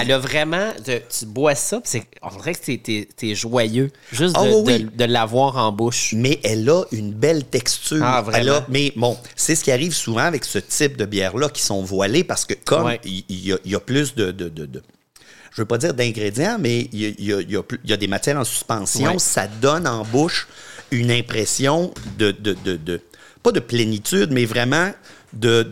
Elle 0.00 0.10
a 0.12 0.18
vraiment. 0.18 0.72
de- 0.86 1.02
tu 1.08 1.26
bois 1.26 1.54
ça, 1.54 1.80
c'est- 1.84 2.04
on 2.22 2.28
dirait 2.36 2.54
que 2.54 2.76
t'es- 2.76 3.08
t'es 3.14 3.34
joyeux. 3.34 3.90
Juste 4.12 4.34
Ah 4.38 4.44
de, 4.44 4.48
oui, 4.50 4.62
oui. 4.66 4.84
de- 4.84 4.96
de 4.96 5.04
l'avoir 5.04 5.56
en 5.56 5.70
bouche. 5.72 6.14
mais 6.16 6.40
elle 6.44 6.68
a 6.70 6.84
une 6.92 7.12
belle 7.12 7.44
texture. 7.44 8.02
Ah, 8.02 8.22
vraiment? 8.22 8.38
Elle 8.38 8.48
a- 8.50 8.66
mais 8.70 8.92
bon, 8.96 9.18
c'est 9.34 9.54
ce 9.54 9.62
qui 9.64 9.72
arrive 9.72 9.92
souvent 9.94 10.20
avec 10.24 10.44
ce 10.44 10.58
type 10.58 10.96
de 10.96 11.04
bière-là 11.04 11.48
qui 11.50 11.62
sont 11.62 11.82
voilées 11.82 12.24
parce 12.24 12.44
que 12.46 12.54
comme 12.54 12.86
Ouais. 12.86 13.00
il 13.04 13.24
il 13.28 13.46
y, 13.46 13.52
a, 13.52 13.58
il 13.64 13.70
y 13.72 13.74
a 13.74 13.80
plus 13.80 14.14
de, 14.14 14.30
de, 14.30 14.48
de- 14.48 14.64
de- 14.66 14.82
je 15.52 15.60
veux 15.62 15.66
pas 15.66 15.78
dire 15.78 15.92
d'ingrédients, 15.94 16.56
mais 16.58 16.88
il 16.92 17.00
y 17.22 17.32
a, 17.34 17.40
il 17.40 17.50
y 17.90 17.92
des 17.96 18.06
matières 18.08 18.38
en 18.38 18.44
suspension, 18.44 19.12
Ouais. 19.12 19.18
ça 19.18 19.46
donne 19.46 19.86
en 19.86 20.04
bouche 20.04 20.48
une 20.90 21.10
impression 21.10 21.92
de, 22.18 22.30
de, 22.30 22.56
de- 22.64 22.76
de- 22.76 23.00
pas 23.42 23.52
de 23.52 23.60
plénitude, 23.60 24.30
mais 24.32 24.44
vraiment 24.46 24.90
de, 25.34 25.62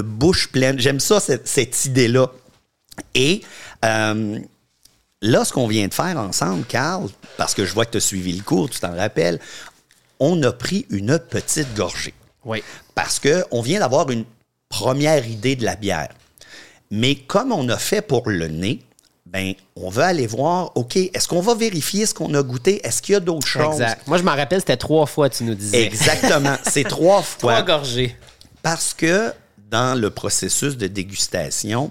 bouche 0.00 0.48
pleine. 0.48 0.78
J'aime 0.78 1.00
ça, 1.00 1.20
cette, 1.20 1.46
cette 1.48 1.84
idée-là. 1.84 2.30
Et 3.14 3.42
euh, 3.84 4.38
là, 5.22 5.44
ce 5.44 5.52
qu'on 5.52 5.66
vient 5.66 5.86
de 5.88 5.94
faire 5.94 6.16
ensemble, 6.18 6.64
Carl, 6.64 7.08
parce 7.36 7.54
que 7.54 7.64
je 7.64 7.72
vois 7.72 7.84
que 7.86 7.92
tu 7.92 7.96
as 7.98 8.00
suivi 8.00 8.32
le 8.32 8.42
cours, 8.42 8.68
tu 8.70 8.80
t'en 8.80 8.94
rappelles, 8.96 9.38
on 10.20 10.42
a 10.42 10.52
pris 10.52 10.86
une 10.90 11.18
petite 11.18 11.74
gorgée. 11.74 12.14
Oui. 12.44 12.62
Parce 12.94 13.20
qu'on 13.20 13.62
vient 13.62 13.80
d'avoir 13.80 14.10
une 14.10 14.24
première 14.68 15.26
idée 15.26 15.56
de 15.56 15.64
la 15.64 15.76
bière. 15.76 16.08
Mais 16.90 17.14
comme 17.14 17.52
on 17.52 17.68
a 17.68 17.76
fait 17.76 18.02
pour 18.02 18.28
le 18.28 18.48
nez, 18.48 18.80
ben, 19.26 19.52
on 19.76 19.90
veut 19.90 20.02
aller 20.04 20.26
voir, 20.26 20.72
OK, 20.74 20.96
est-ce 20.96 21.28
qu'on 21.28 21.42
va 21.42 21.54
vérifier 21.54 22.06
ce 22.06 22.14
qu'on 22.14 22.32
a 22.32 22.42
goûté? 22.42 22.80
Est-ce 22.86 23.02
qu'il 23.02 23.12
y 23.12 23.16
a 23.16 23.20
d'autres 23.20 23.46
choses? 23.46 23.74
Exact. 23.80 24.06
Moi, 24.06 24.16
je 24.16 24.22
m'en 24.22 24.34
rappelle, 24.34 24.60
c'était 24.60 24.78
trois 24.78 25.04
fois, 25.04 25.28
tu 25.28 25.44
nous 25.44 25.54
disais. 25.54 25.84
Exactement. 25.84 26.56
C'est 26.66 26.84
trois 26.84 27.22
Trois 27.38 27.56
fois. 27.56 27.62
gorgées. 27.62 28.16
Parce 28.62 28.94
que 28.94 29.32
dans 29.70 30.00
le 30.00 30.08
processus 30.08 30.78
de 30.78 30.86
dégustation, 30.86 31.90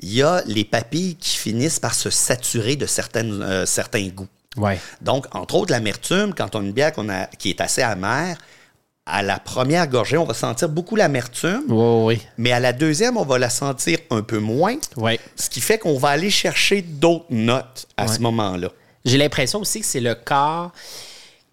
il 0.00 0.14
y 0.14 0.22
a 0.22 0.42
les 0.46 0.64
papilles 0.64 1.16
qui 1.16 1.36
finissent 1.36 1.80
par 1.80 1.94
se 1.94 2.10
saturer 2.10 2.76
de 2.76 2.86
certaines, 2.86 3.42
euh, 3.42 3.66
certains 3.66 4.06
goûts. 4.08 4.28
Ouais. 4.56 4.78
Donc, 5.00 5.26
entre 5.34 5.54
autres, 5.56 5.72
l'amertume, 5.72 6.34
quand 6.34 6.54
on 6.56 6.60
a 6.60 6.62
une 6.64 6.72
bière 6.72 6.92
a, 6.98 7.26
qui 7.38 7.50
est 7.50 7.60
assez 7.60 7.82
amère, 7.82 8.38
à 9.06 9.22
la 9.22 9.38
première 9.38 9.86
gorgée, 9.88 10.18
on 10.18 10.24
va 10.24 10.34
sentir 10.34 10.68
beaucoup 10.68 10.94
l'amertume, 10.94 11.64
oui. 11.68 12.20
mais 12.36 12.52
à 12.52 12.60
la 12.60 12.74
deuxième, 12.74 13.16
on 13.16 13.24
va 13.24 13.38
la 13.38 13.48
sentir 13.48 13.98
un 14.10 14.22
peu 14.22 14.38
moins, 14.38 14.76
Oui. 14.96 15.18
ce 15.34 15.48
qui 15.48 15.60
fait 15.62 15.78
qu'on 15.78 15.96
va 15.96 16.10
aller 16.10 16.28
chercher 16.30 16.82
d'autres 16.82 17.24
notes 17.30 17.86
à 17.96 18.06
ce 18.06 18.20
moment-là. 18.20 18.68
J'ai 19.06 19.16
l'impression 19.16 19.60
aussi 19.60 19.80
que 19.80 19.86
c'est 19.86 20.00
le 20.00 20.14
corps 20.14 20.72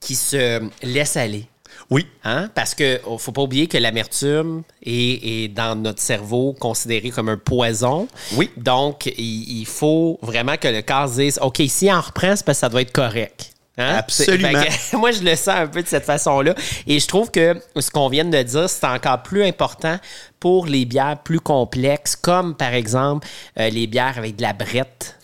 qui 0.02 0.16
se 0.16 0.62
laisse 0.84 1.16
aller. 1.16 1.48
Oui, 1.90 2.06
Hein? 2.24 2.50
Parce 2.56 2.74
que 2.74 3.00
oh, 3.06 3.20
faut 3.20 3.32
pas 3.32 3.44
oublier 3.44 3.68
que 3.68 3.78
l'amertume 3.78 4.64
est, 4.84 5.44
est 5.44 5.48
dans 5.48 5.80
notre 5.80 6.02
cerveau 6.02 6.54
considéré 6.60 7.12
comme 7.12 7.30
un 7.30 7.38
poison. 7.38 8.08
Oui. 8.34 8.50
Donc, 8.58 9.06
il, 9.06 9.60
il 9.60 9.66
faut 9.68 10.18
vraiment 10.24 10.58
que 10.58 10.68
le 10.68 10.82
corps 10.82 11.08
se 11.08 11.22
dise 11.22 11.40
OK, 11.42 11.62
si 11.68 11.88
on 11.92 12.02
reprend, 12.02 12.36
c'est 12.36 12.44
parce 12.44 12.58
que 12.58 12.62
ça 12.62 12.70
doit 12.70 12.82
être 12.82 12.92
correct. 12.92 13.52
Hein? 13.78 13.96
Absolument. 13.98 14.64
Que 14.64 14.96
moi, 14.98 15.12
je 15.12 15.22
le 15.22 15.36
sens 15.36 15.50
un 15.50 15.68
peu 15.68 15.84
de 15.84 15.88
cette 15.88 16.06
façon-là. 16.06 16.56
Et 16.88 17.00
je 17.00 17.08
trouve 17.08 17.30
que 17.30 17.62
ce 17.80 17.92
qu'on 17.92 18.10
vient 18.10 18.26
de 18.26 18.42
dire, 18.42 18.70
c'est 18.70 18.88
encore 18.88 19.22
plus 19.22 19.44
important 19.44 20.00
pour 20.40 20.66
les 20.66 20.86
bières 20.86 21.22
plus 21.24 21.40
complexes, 21.40 22.16
comme 22.16 22.56
par 22.56 22.74
exemple 22.74 23.28
euh, 23.60 23.70
les 23.70 23.86
bières 23.86 24.18
avec 24.18 24.38
de 24.38 24.42
la 24.42 24.54
brette 24.54 25.20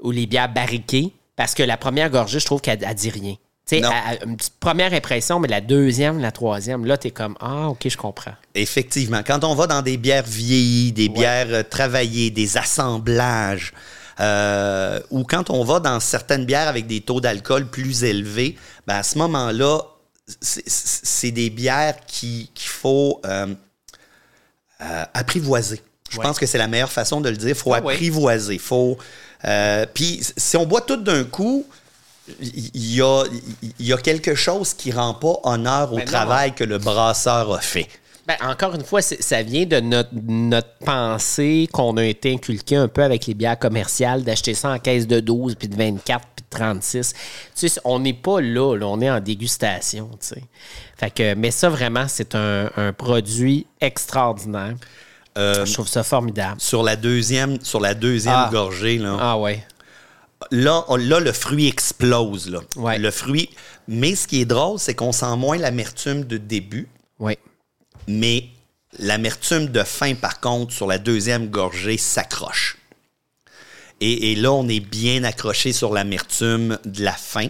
ou 0.00 0.10
les 0.10 0.26
bières 0.26 0.52
barriquées. 0.52 1.12
Parce 1.36 1.54
que 1.54 1.62
la 1.62 1.76
première 1.76 2.10
gorgée, 2.10 2.40
je 2.40 2.46
trouve 2.46 2.62
qu'elle 2.62 2.82
elle 2.82 2.94
dit 2.94 3.10
rien. 3.10 3.34
Tu 3.68 3.80
sais, 3.80 3.82
une 4.24 4.36
petite 4.36 4.54
première 4.60 4.92
impression, 4.94 5.40
mais 5.40 5.48
la 5.48 5.60
deuxième, 5.60 6.20
la 6.20 6.30
troisième, 6.30 6.84
là, 6.86 6.96
t'es 6.96 7.10
comme 7.10 7.36
Ah, 7.40 7.68
OK, 7.70 7.88
je 7.88 7.96
comprends. 7.96 8.34
effectivement. 8.54 9.22
Quand 9.26 9.42
on 9.42 9.56
va 9.56 9.66
dans 9.66 9.82
des 9.82 9.96
bières 9.96 10.22
vieillies, 10.24 10.92
des 10.92 11.08
bières 11.08 11.48
euh, 11.50 11.62
travaillées, 11.64 12.30
des 12.30 12.56
assemblages, 12.58 13.72
euh, 14.20 15.00
ou 15.10 15.24
quand 15.24 15.50
on 15.50 15.64
va 15.64 15.80
dans 15.80 15.98
certaines 15.98 16.44
bières 16.44 16.68
avec 16.68 16.86
des 16.86 17.00
taux 17.00 17.20
d'alcool 17.20 17.66
plus 17.68 18.04
élevés, 18.04 18.56
ben 18.86 18.94
à 18.98 19.02
ce 19.02 19.18
moment-là, 19.18 19.80
c'est- 20.40 21.32
des 21.32 21.50
bières 21.50 21.96
qui- 22.06 22.48
qu'il 22.54 22.70
faut 22.70 23.20
euh, 23.26 23.48
euh, 24.80 25.04
apprivoiser. 25.12 25.80
Je 26.08 26.18
Ouais. 26.18 26.22
pense 26.24 26.38
que 26.38 26.46
c'est 26.46 26.58
la 26.58 26.68
meilleure 26.68 26.92
façon 26.92 27.20
de 27.20 27.28
le 27.30 27.36
dire. 27.36 27.48
Il 27.48 27.54
faut 27.56 27.74
Ah 27.74 27.80
ouais. 27.82 27.94
apprivoiser. 27.94 28.58
Faut, 28.58 28.96
Puis 29.92 30.20
si 30.36 30.56
on 30.56 30.66
boit 30.66 30.82
tout 30.82 30.96
d'un 30.96 31.24
coup, 31.24 31.66
il 32.40 32.94
y 32.94 33.00
a, 33.02 33.24
il 33.78 33.86
y 33.86 33.92
a 33.92 33.96
quelque 33.96 34.34
chose 34.34 34.74
qui 34.74 34.92
rend 34.92 35.14
pas 35.14 35.38
honneur 35.44 35.92
au 35.92 35.96
Ben 35.96 36.04
non. 36.04 36.10
travail 36.10 36.54
que 36.54 36.64
le 36.64 36.78
brasseur 36.78 37.52
a 37.54 37.60
fait. 37.60 37.88
Ben, 38.26 38.34
encore 38.44 38.74
une 38.74 38.82
fois, 38.84 39.02
ça 39.02 39.42
vient 39.44 39.66
de 39.66 39.78
notre, 39.78 40.10
notre 40.12 40.74
pensée 40.84 41.68
qu'on 41.72 41.96
a 41.96 42.04
été 42.04 42.32
inculqué 42.32 42.74
un 42.74 42.88
peu 42.88 43.04
avec 43.04 43.26
les 43.26 43.34
bières 43.34 43.56
commerciales, 43.58 44.24
d'acheter 44.24 44.52
ça 44.54 44.70
en 44.70 44.78
caisse 44.80 45.06
de 45.06 45.20
12, 45.20 45.54
puis 45.54 45.68
de 45.68 45.76
24, 45.76 46.26
puis 46.34 46.44
de 46.50 46.56
36. 46.56 47.12
Tu 47.54 47.68
sais, 47.68 47.80
on 47.84 48.00
n'est 48.00 48.12
pas 48.14 48.40
là, 48.40 48.74
là, 48.76 48.86
on 48.88 49.00
est 49.00 49.08
en 49.10 49.20
dégustation, 49.20 50.08
tu 50.20 50.26
sais. 50.26 50.42
Fait 50.98 51.10
que, 51.10 51.34
mais 51.34 51.52
ça, 51.52 51.68
vraiment, 51.68 52.06
c'est 52.08 52.34
un, 52.34 52.68
un 52.76 52.92
produit 52.92 53.64
extraordinaire. 53.80 54.74
Je 55.36 55.72
trouve 55.72 55.86
ça 55.86 56.02
formidable. 56.02 56.60
Sur 56.60 56.82
la 56.82 56.96
deuxième, 56.96 57.60
sur 57.62 57.78
la 57.78 57.94
deuxième 57.94 58.34
Ah. 58.34 58.48
gorgée, 58.50 58.98
là, 58.98 59.16
Ah 59.20 59.38
ouais. 59.38 59.62
Là, 60.50 60.84
on- 60.88 60.96
là, 60.96 61.20
le 61.20 61.32
fruit 61.32 61.66
explose. 61.68 62.48
Là. 62.50 62.60
Ouais. 62.76 62.98
Le 62.98 63.10
fruit. 63.10 63.50
Mais 63.88 64.14
ce 64.14 64.26
qui 64.26 64.40
est 64.40 64.44
drôle, 64.44 64.78
c'est 64.78 64.94
qu'on 64.94 65.12
sent 65.12 65.36
moins 65.36 65.56
l'amertume 65.58 66.24
de 66.24 66.36
début, 66.38 66.88
Oui. 67.18 67.38
mais 68.08 68.44
l'amertume 68.98 69.66
de 69.66 69.82
fin, 69.82 70.14
par 70.14 70.40
contre, 70.40 70.72
sur 70.72 70.86
la 70.86 70.98
deuxième 70.98 71.48
gorgée, 71.48 71.96
s'accroche. 71.98 72.76
Et, 74.00 74.32
et 74.32 74.34
là, 74.36 74.52
on 74.52 74.68
est 74.68 74.80
bien 74.80 75.24
accroché 75.24 75.72
sur 75.72 75.92
l'amertume 75.92 76.78
de 76.84 77.02
la 77.02 77.12
fin, 77.12 77.48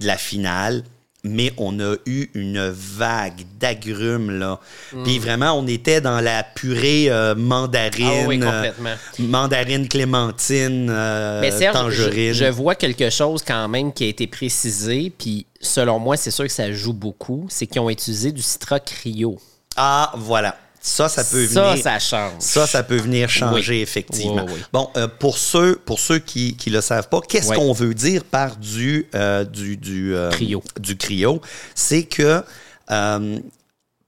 de 0.00 0.06
la 0.06 0.18
finale. 0.18 0.84
Mais 1.24 1.52
on 1.56 1.80
a 1.80 1.96
eu 2.06 2.28
une 2.34 2.68
vague 2.70 3.42
d'agrumes, 3.58 4.30
là. 4.30 4.60
Mm. 4.92 5.02
Puis 5.02 5.18
vraiment, 5.18 5.52
on 5.52 5.66
était 5.66 6.00
dans 6.00 6.20
la 6.20 6.44
purée 6.44 7.10
euh, 7.10 7.34
mandarine. 7.34 8.22
Ah 8.22 8.28
oui, 8.28 8.40
euh, 8.40 8.46
complètement. 8.46 8.94
mandarine, 9.18 9.88
clémentine, 9.88 10.88
euh, 10.90 11.40
Mais 11.40 11.50
Serge, 11.50 11.74
tangerine. 11.74 12.32
je, 12.32 12.44
je 12.44 12.50
vois 12.50 12.76
quelque 12.76 13.10
chose 13.10 13.42
quand 13.46 13.66
même 13.68 13.92
qui 13.92 14.04
a 14.04 14.06
été 14.06 14.28
précisé, 14.28 15.12
puis 15.16 15.46
selon 15.60 15.98
moi, 15.98 16.16
c'est 16.16 16.30
sûr 16.30 16.44
que 16.44 16.52
ça 16.52 16.70
joue 16.72 16.92
beaucoup, 16.92 17.46
c'est 17.48 17.66
qu'ils 17.66 17.80
ont 17.80 17.90
utilisé 17.90 18.30
du 18.30 18.42
Citra 18.42 18.78
Cryo. 18.78 19.38
Ah, 19.76 20.12
voilà. 20.16 20.56
Ça, 20.80 21.08
ça 21.08 21.24
peut 21.24 21.46
Ça, 21.46 21.70
venir. 21.72 21.82
ça 21.82 21.98
change. 21.98 22.32
Ça, 22.38 22.66
ça 22.66 22.82
peut 22.82 22.96
venir 22.96 23.28
changer, 23.28 23.74
Oui. 23.76 23.80
effectivement. 23.82 24.44
Oui, 24.46 24.52
oui. 24.54 24.60
Bon, 24.72 24.88
euh, 24.96 25.08
pour 25.08 25.36
ceux, 25.38 25.76
pour 25.76 25.98
ceux 25.98 26.18
qui 26.18 26.56
ne 26.66 26.72
le 26.72 26.80
savent 26.80 27.08
pas, 27.08 27.20
qu'est-ce 27.20 27.52
qu'on 27.52 27.72
veut 27.72 27.94
dire 27.94 28.24
par 28.24 28.56
du, 28.56 29.06
euh, 29.14 29.44
du, 29.44 29.76
du, 29.76 30.14
euh, 30.14 30.30
Cryo. 30.30 30.62
du 30.80 30.96
cryo? 30.96 31.40
C'est 31.74 32.04
que 32.04 32.42
euh, 32.90 33.38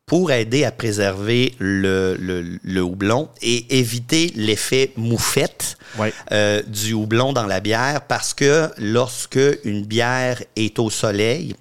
pour 0.06 0.32
aider 0.32 0.64
à 0.64 0.72
préserver 0.72 1.54
le, 1.58 2.16
le, 2.64 2.80
houblon 2.82 3.28
et 3.42 3.78
éviter 3.78 4.32
l'effet 4.34 4.92
moufette 4.96 5.76
du 6.66 6.94
houblon 6.94 7.32
dans 7.32 7.46
la 7.46 7.60
bière 7.60 8.00
parce 8.08 8.34
que 8.34 8.70
lorsque 8.78 9.38
une 9.64 9.84
bière 9.84 10.42
est 10.56 10.78
au 10.80 10.90
soleil, 10.90 11.54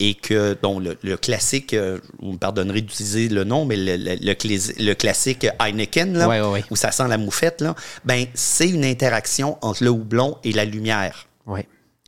et 0.00 0.14
que 0.14 0.56
bon, 0.62 0.80
le, 0.80 1.16
classique, 1.16 1.74
euh, 1.74 1.98
vous 2.20 2.32
me 2.32 2.38
pardonnerez 2.38 2.80
d'utiliser 2.82 3.28
le 3.28 3.44
nom, 3.44 3.64
mais 3.64 3.76
le, 3.76 3.96
le 3.96 4.94
classique 4.94 5.46
Heineken, 5.58 6.16
là, 6.16 6.28
où 6.70 6.76
ça 6.76 6.92
sent 6.92 7.08
la 7.08 7.18
moufette, 7.18 7.60
là, 7.60 7.74
ben, 8.04 8.26
c'est 8.34 8.68
une 8.68 8.84
interaction 8.84 9.58
entre 9.60 9.82
le 9.82 9.90
houblon 9.90 10.38
et 10.44 10.52
la 10.52 10.64
lumière. 10.64 11.26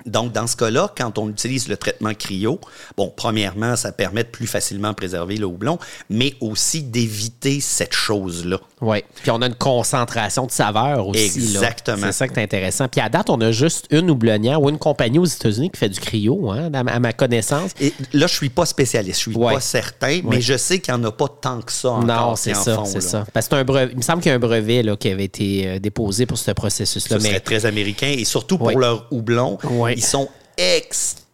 Donc, 0.06 0.32
dans 0.32 0.46
ce 0.46 0.56
cas-là, 0.56 0.92
quand 0.96 1.18
on 1.18 1.28
utilise 1.28 1.68
le 1.68 1.76
traitement 1.76 2.14
cryo, 2.14 2.60
bon, 2.96 3.12
premièrement, 3.14 3.76
ça 3.76 3.92
permet 3.92 4.24
de 4.24 4.28
plus 4.28 4.46
facilement 4.46 4.94
préserver 4.94 5.36
le 5.36 5.46
houblon, 5.46 5.78
mais 6.08 6.34
aussi 6.40 6.82
d'éviter 6.82 7.60
cette 7.60 7.92
chose-là. 7.92 8.60
Oui. 8.80 9.04
Puis 9.22 9.30
on 9.30 9.42
a 9.42 9.46
une 9.46 9.54
concentration 9.54 10.46
de 10.46 10.50
saveur 10.50 11.06
aussi. 11.06 11.24
Exactement. 11.24 12.06
C'est 12.06 12.12
ça 12.12 12.28
qui 12.28 12.38
est 12.38 12.42
intéressant. 12.42 12.88
Puis 12.88 13.00
à 13.00 13.08
date, 13.08 13.30
on 13.30 13.40
a 13.40 13.52
juste 13.52 13.86
une 13.90 14.10
houblonnière 14.10 14.60
ou 14.62 14.70
une 14.70 14.78
compagnie 14.78 15.18
aux 15.18 15.24
États-Unis 15.24 15.70
qui 15.70 15.78
fait 15.78 15.88
du 15.88 16.00
cryo, 16.00 16.50
hein, 16.50 16.70
à 16.72 17.00
ma 17.00 17.12
connaissance. 17.12 17.72
Et 17.80 17.92
là, 18.12 18.26
je 18.26 18.34
suis 18.34 18.48
pas 18.48 18.66
spécialiste, 18.66 19.20
je 19.24 19.30
suis 19.30 19.38
pas 19.38 19.60
certain, 19.60 20.20
mais 20.24 20.40
je 20.40 20.56
sais 20.56 20.78
qu'il 20.78 20.94
n'y 20.94 21.00
en 21.00 21.04
a 21.04 21.12
pas 21.12 21.28
tant 21.28 21.60
que 21.60 21.72
ça. 21.72 21.98
Non, 22.04 22.36
c'est 22.36 22.54
ça, 22.54 22.82
c'est 22.84 23.02
ça. 23.02 23.26
Parce 23.32 23.48
que 23.48 23.60
un 23.60 23.64
brevet, 23.64 23.90
il 23.92 23.98
me 23.98 24.02
semble 24.02 24.22
qu'il 24.22 24.30
y 24.30 24.32
a 24.32 24.36
un 24.36 24.40
brevet 24.40 24.82
là, 24.82 24.96
qui 24.96 25.10
avait 25.10 25.24
été 25.24 25.66
euh, 25.66 25.78
déposé 25.78 26.24
pour 26.24 26.38
ce 26.38 26.52
processus-là. 26.52 27.18
Ce 27.18 27.26
serait 27.26 27.40
très 27.40 27.66
américain 27.66 28.14
et 28.16 28.24
surtout 28.24 28.58
pour 28.58 28.78
leur 28.78 29.06
houblon. 29.10 29.58
Ils 29.94 30.04
sont 30.04 30.28
extrêmement 30.56 31.29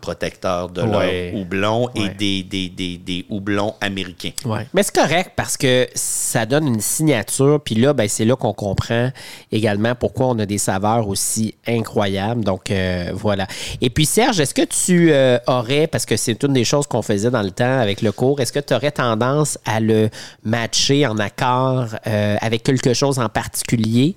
protecteurs 0.00 0.68
de 0.68 0.82
leur 0.82 1.34
houblon 1.34 1.88
et 1.94 2.08
des, 2.08 2.42
des, 2.42 2.68
des, 2.68 3.24
houblons 3.28 3.74
américains. 3.80 4.32
Mais 4.74 4.82
c'est 4.82 4.94
correct 4.94 5.32
parce 5.36 5.56
que 5.56 5.88
ça 5.94 6.46
donne 6.46 6.66
une 6.66 6.80
signature, 6.80 7.60
puis 7.64 7.76
là, 7.76 7.92
ben, 7.92 8.08
c'est 8.08 8.24
là 8.24 8.36
qu'on 8.36 8.52
comprend 8.52 9.10
également 9.52 9.94
pourquoi 9.94 10.26
on 10.26 10.38
a 10.38 10.46
des 10.46 10.58
saveurs 10.58 11.08
aussi 11.08 11.54
incroyables. 11.66 12.44
Donc, 12.44 12.70
euh, 12.70 13.10
voilà. 13.14 13.46
Et 13.80 13.90
puis, 13.90 14.06
Serge, 14.06 14.40
est-ce 14.40 14.54
que 14.54 14.62
tu 14.62 15.12
euh, 15.12 15.38
aurais, 15.46 15.86
parce 15.86 16.06
que 16.06 16.16
c'est 16.16 16.42
une 16.42 16.52
des 16.52 16.64
choses 16.64 16.86
qu'on 16.86 17.02
faisait 17.02 17.30
dans 17.30 17.42
le 17.42 17.50
temps 17.50 17.80
avec 17.80 18.02
le 18.02 18.12
cours, 18.12 18.40
est-ce 18.40 18.52
que 18.52 18.60
tu 18.60 18.74
aurais 18.74 18.92
tendance 18.92 19.58
à 19.64 19.80
le 19.80 20.10
matcher 20.44 21.06
en 21.06 21.18
accord 21.18 21.86
euh, 22.06 22.36
avec 22.40 22.62
quelque 22.62 22.94
chose 22.94 23.18
en 23.18 23.28
particulier? 23.28 24.14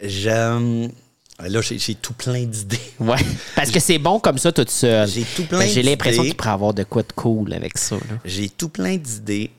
J'aime 0.00 0.90
Là, 1.38 1.60
j'ai 1.60 1.94
tout 1.94 2.14
plein 2.14 2.44
d'idées. 2.44 2.78
Ouais. 2.98 3.18
Parce 3.54 3.70
que 3.70 3.78
c'est 3.78 3.98
bon 3.98 4.18
comme 4.20 4.38
ça 4.38 4.52
tout 4.52 4.64
seul. 4.66 5.06
J'ai 5.06 5.22
tout 5.22 5.44
plein 5.44 5.66
J'ai 5.66 5.82
l'impression 5.82 6.22
qu'il 6.22 6.34
pourrait 6.34 6.50
avoir 6.50 6.72
de 6.72 6.82
quoi 6.82 7.02
de 7.02 7.12
cool 7.12 7.52
avec 7.52 7.76
ça. 7.76 7.96
J'ai 8.24 8.48
tout 8.48 8.70
plein 8.70 8.96
d'idées. 8.96 9.50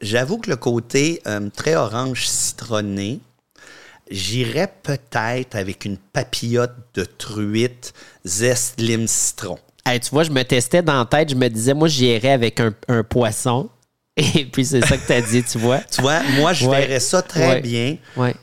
J'avoue 0.00 0.38
que 0.38 0.48
le 0.48 0.56
côté 0.56 1.20
euh, 1.26 1.50
très 1.54 1.74
orange 1.74 2.26
citronné, 2.26 3.20
j'irais 4.10 4.72
peut-être 4.82 5.54
avec 5.54 5.84
une 5.84 5.98
papillote 5.98 6.74
de 6.94 7.04
truite 7.04 7.92
zeste 8.24 8.80
lime 8.80 9.06
citron. 9.06 9.58
tu 9.84 10.10
vois, 10.12 10.24
je 10.24 10.30
me 10.30 10.42
testais 10.44 10.82
dans 10.82 10.98
la 10.98 11.04
tête, 11.04 11.28
je 11.28 11.34
me 11.34 11.48
disais, 11.48 11.74
moi, 11.74 11.88
j'irais 11.88 12.32
avec 12.32 12.58
un, 12.58 12.72
un 12.88 13.02
poisson. 13.02 13.68
Et 14.34 14.46
puis, 14.46 14.64
c'est 14.64 14.80
ça 14.80 14.96
que 14.96 15.06
tu 15.06 15.12
as 15.12 15.20
dit, 15.20 15.42
tu 15.42 15.58
vois. 15.58 15.80
tu 15.80 16.00
vois, 16.00 16.22
moi, 16.38 16.54
je 16.54 16.66
verrais 16.68 17.00
ça 17.00 17.20
très 17.20 17.60
bien. 17.60 17.98
Ouais. 18.16 18.34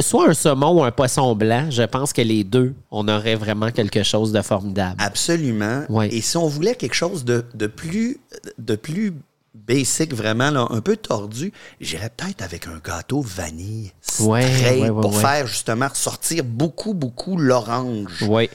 soit 0.00 0.28
un 0.28 0.34
saumon 0.34 0.80
ou 0.80 0.84
un 0.84 0.90
poisson 0.90 1.34
blanc, 1.34 1.70
je 1.70 1.82
pense 1.84 2.12
que 2.12 2.20
les 2.20 2.44
deux, 2.44 2.74
on 2.90 3.08
aurait 3.08 3.34
vraiment 3.34 3.70
quelque 3.70 4.02
chose 4.02 4.30
de 4.30 4.42
formidable. 4.42 4.96
Absolument. 4.98 5.84
Et 6.10 6.20
si 6.20 6.36
on 6.36 6.46
voulait 6.46 6.74
quelque 6.74 6.94
chose 6.94 7.24
de, 7.24 7.66
plus, 7.66 8.18
de 8.58 8.76
plus 8.76 9.14
basic, 9.54 10.12
vraiment 10.12 10.50
là, 10.50 10.66
un 10.68 10.82
peu 10.82 10.96
tordu, 10.96 11.50
j'irais 11.80 12.10
peut-être 12.14 12.42
avec 12.42 12.66
un 12.66 12.78
gâteau 12.84 13.22
vanille 13.22 13.92
straight 14.02 14.92
pour 15.00 15.18
faire 15.18 15.46
justement 15.46 15.88
sortir 15.94 16.44
beaucoup, 16.44 16.92
beaucoup 16.92 17.38
l'orange. 17.38 18.22
Oui. 18.28 18.50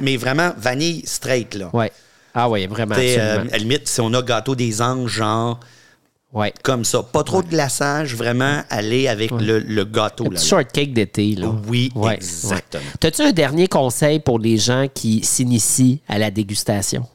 Mais 0.00 0.16
vraiment 0.16 0.52
vanille 0.56 1.02
straight. 1.04 1.54
Là. 1.54 1.68
Ouais. 1.74 1.92
Ah 2.38 2.50
oui, 2.50 2.66
vraiment. 2.66 2.94
Euh, 2.98 3.40
à 3.40 3.44
la 3.44 3.56
limite, 3.56 3.88
si 3.88 3.98
on 4.02 4.12
a 4.12 4.20
gâteau 4.20 4.54
des 4.54 4.82
anges, 4.82 5.10
genre. 5.10 5.58
Ouais. 6.34 6.52
Comme 6.62 6.84
ça. 6.84 7.02
Pas 7.02 7.24
trop 7.24 7.42
de 7.42 7.48
glaçage, 7.48 8.14
vraiment 8.14 8.62
aller 8.68 9.08
avec 9.08 9.30
le, 9.30 9.58
le, 9.58 9.84
gâteau. 9.86 10.26
Un 10.26 10.30
petit 10.30 10.46
shortcake 10.46 10.92
d'été. 10.92 11.34
Là? 11.34 11.48
Oui, 11.66 11.90
exactement. 12.12 12.82
As-tu 13.02 13.22
un 13.22 13.32
dernier 13.32 13.68
conseil 13.68 14.20
pour 14.20 14.38
les 14.38 14.58
gens 14.58 14.86
qui 14.92 15.24
s'initient 15.24 16.02
à 16.08 16.18
la 16.18 16.30
dégustation? 16.30 17.06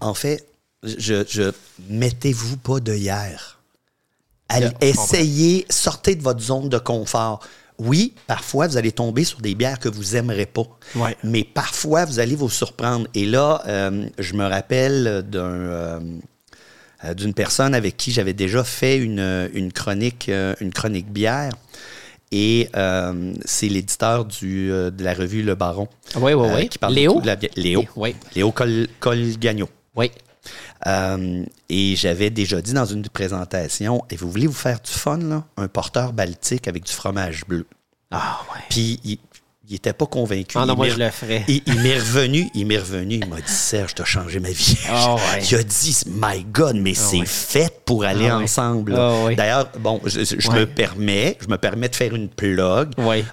En 0.00 0.14
fait, 0.14 0.46
je, 0.82 1.22
je 1.28 1.52
mettez-vous 1.90 2.56
pas 2.56 2.80
de 2.80 2.94
hier. 2.94 3.60
essayez, 4.80 5.66
sortez 5.68 6.14
de 6.14 6.22
votre 6.22 6.40
zone 6.40 6.70
de 6.70 6.78
confort 6.78 7.40
oui, 7.78 8.14
parfois, 8.26 8.66
vous 8.66 8.76
allez 8.76 8.92
tomber 8.92 9.24
sur 9.24 9.40
des 9.40 9.54
bières 9.54 9.78
que 9.78 9.88
vous 9.88 10.14
n'aimerez 10.14 10.46
pas. 10.46 10.66
Mais 11.24 11.44
parfois, 11.44 12.04
vous 12.04 12.20
allez 12.20 12.36
vous 12.36 12.50
surprendre. 12.50 13.06
Et 13.14 13.24
là, 13.26 13.62
euh, 13.66 14.06
je 14.18 14.34
me 14.34 14.44
rappelle 14.44 15.24
d'un, 15.28 15.40
euh, 15.40 16.00
euh, 17.04 17.14
d'une 17.14 17.34
personne 17.34 17.74
avec 17.74 17.96
qui 17.96 18.12
j'avais 18.12 18.34
déjà 18.34 18.62
fait 18.62 18.98
une, 18.98 19.72
chronique, 19.74 20.30
une 20.60 20.72
chronique 20.72 21.10
bière. 21.10 21.52
Et 22.30 22.68
c'est 23.44 23.68
l'éditeur 23.68 24.24
du, 24.24 24.68
de 24.68 25.04
la 25.04 25.14
revue 25.14 25.42
Le 25.42 25.54
Baron. 25.54 25.88
Oui, 26.16 26.32
oui, 26.34 26.48
oui. 26.54 26.68
Qui 26.68 26.78
parle 26.78 26.94
Léo? 26.94 27.20
De 27.20 27.26
la 27.26 27.36
Léo. 27.56 27.84
Oui. 27.96 28.14
Léo 28.34 28.52
Col 28.52 28.86
Colgagno. 29.00 29.68
Oui. 29.96 30.10
Euh, 30.86 31.44
et 31.68 31.96
j'avais 31.96 32.30
déjà 32.30 32.60
dit 32.60 32.72
dans 32.72 32.84
une 32.84 33.08
présentation, 33.08 34.04
et 34.10 34.16
vous 34.16 34.30
voulez 34.30 34.46
vous 34.46 34.52
faire 34.52 34.80
du 34.80 34.90
fun, 34.90 35.18
là? 35.18 35.44
Un 35.56 35.68
porteur 35.68 36.12
baltique 36.12 36.68
avec 36.68 36.84
du 36.84 36.92
fromage 36.92 37.44
bleu. 37.46 37.66
Ah 38.10 38.40
ouais. 38.52 38.60
Puis 38.68 39.00
il, 39.04 39.18
il 39.72 39.76
était 39.76 39.92
pas 39.94 40.06
convaincu. 40.06 40.58
Ah 40.58 40.66
non, 40.66 40.76
moi 40.76 40.88
je 40.88 40.98
le 40.98 41.08
ferais. 41.10 41.44
Il, 41.48 41.62
il 41.66 41.80
m'est 41.80 41.94
revenu, 41.94 42.50
il 42.54 42.66
m'est 42.66 42.78
revenu, 42.78 43.14
il 43.14 43.26
m'a 43.26 43.36
dit 43.36 43.52
Serge, 43.52 43.94
t'as 43.94 44.04
changé 44.04 44.38
ma 44.38 44.50
vie. 44.50 44.76
Oh, 44.92 45.16
ouais. 45.16 45.42
Il 45.50 45.54
a 45.56 45.62
dit 45.62 45.98
My 46.06 46.44
God, 46.44 46.76
mais 46.76 46.92
ah 46.94 47.00
c'est 47.00 47.24
fait 47.24 47.82
pour 47.84 48.04
aller 48.04 48.28
ah 48.28 48.38
ensemble. 48.38 48.92
D'ailleurs, 49.36 49.70
bon, 49.78 49.98
je, 50.04 50.50
me 50.50 50.64
permets, 50.64 51.38
je 51.40 51.48
me 51.48 51.56
permets 51.56 51.88
de 51.88 51.96
faire 51.96 52.14
une 52.14 52.28
plug. 52.28 52.90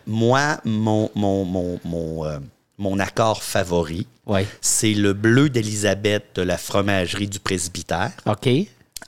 Moi, 0.07 0.57
mon 0.63 1.09
mon 1.15 1.43
mon 1.43 1.79
mon, 1.83 2.25
euh, 2.25 2.39
mon 2.79 2.97
accord 2.97 3.43
favori, 3.43 4.07
c'est 4.61 4.93
le 4.93 5.13
bleu 5.13 5.49
d'Élisabeth 5.49 6.23
de 6.35 6.41
la 6.41 6.57
fromagerie 6.57 7.27
du 7.27 7.39
presbytère. 7.39 8.11
OK. 8.25 8.49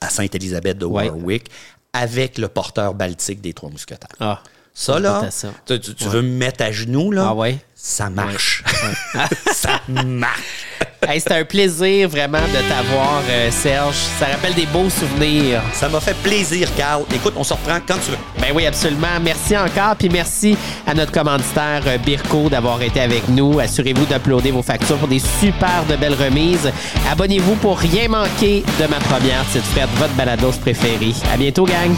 À 0.02 0.10
Sainte-Élisabeth 0.10 0.78
de 0.78 0.86
Warwick, 0.86 1.50
avec 1.94 2.38
le 2.38 2.48
porteur 2.48 2.94
baltique 2.94 3.42
des 3.42 3.54
Trois 3.54 3.70
Mousquetaires. 3.70 4.10
Ah. 4.20 4.44
Ça, 4.74 5.00
là, 5.00 5.22
tu, 5.68 6.06
veux 6.06 6.22
me 6.22 6.30
mettre 6.30 6.64
à 6.64 6.72
genoux, 6.72 7.12
là? 7.12 7.28
Ah 7.30 7.34
ouais? 7.34 7.58
Ça 7.76 8.10
marche. 8.10 8.64
ça 9.52 9.82
marche. 9.88 10.68
C'était 11.14 11.34
un 11.34 11.44
plaisir 11.44 12.08
vraiment 12.08 12.38
de 12.40 12.70
t'avoir, 12.70 13.22
euh, 13.30 13.50
Serge. 13.52 13.96
Ça 14.20 14.28
rappelle 14.28 14.54
des 14.54 14.68
beaux 14.68 14.90
souvenirs. 14.90 15.62
Ça 15.74 15.90
m'a 15.90 16.00
fait 16.00 16.16
plaisir, 16.24 16.70
Carl. 16.78 17.04
Écoute, 17.14 17.34
on 17.36 17.44
se 17.44 17.54
reprend 17.54 17.80
quand 17.86 17.98
tu 18.06 18.12
veux. 18.12 18.18
Ben 18.40 18.52
oui, 18.56 18.66
absolument. 18.66 19.20
Merci 19.22 19.58
encore. 19.58 19.96
Puis 19.98 20.10
merci 20.10 20.56
à 20.88 20.94
notre 20.94 21.12
commanditaire 21.12 21.82
euh, 21.88 21.98
Birko 21.98 22.50
d'avoir 22.50 22.82
été 22.82 23.02
avec 23.02 23.28
nous. 23.30 23.60
Assurez-vous 23.60 24.06
d'uploader 24.06 24.52
vos 24.52 24.64
factures 24.64 24.98
pour 24.98 25.08
des 25.08 25.20
super 25.20 25.84
de 25.90 25.96
belles 25.96 26.14
remises. 26.14 26.72
Abonnez-vous 27.12 27.56
pour 27.56 27.80
rien 27.80 28.08
manquer 28.08 28.64
de 28.80 28.88
ma 28.88 28.98
première 28.98 29.44
petite 29.46 29.66
fête, 29.66 29.90
votre 29.98 30.14
balados 30.14 30.54
préférée. 30.62 31.14
À 31.34 31.38
bientôt, 31.38 31.66
gang. 31.66 31.96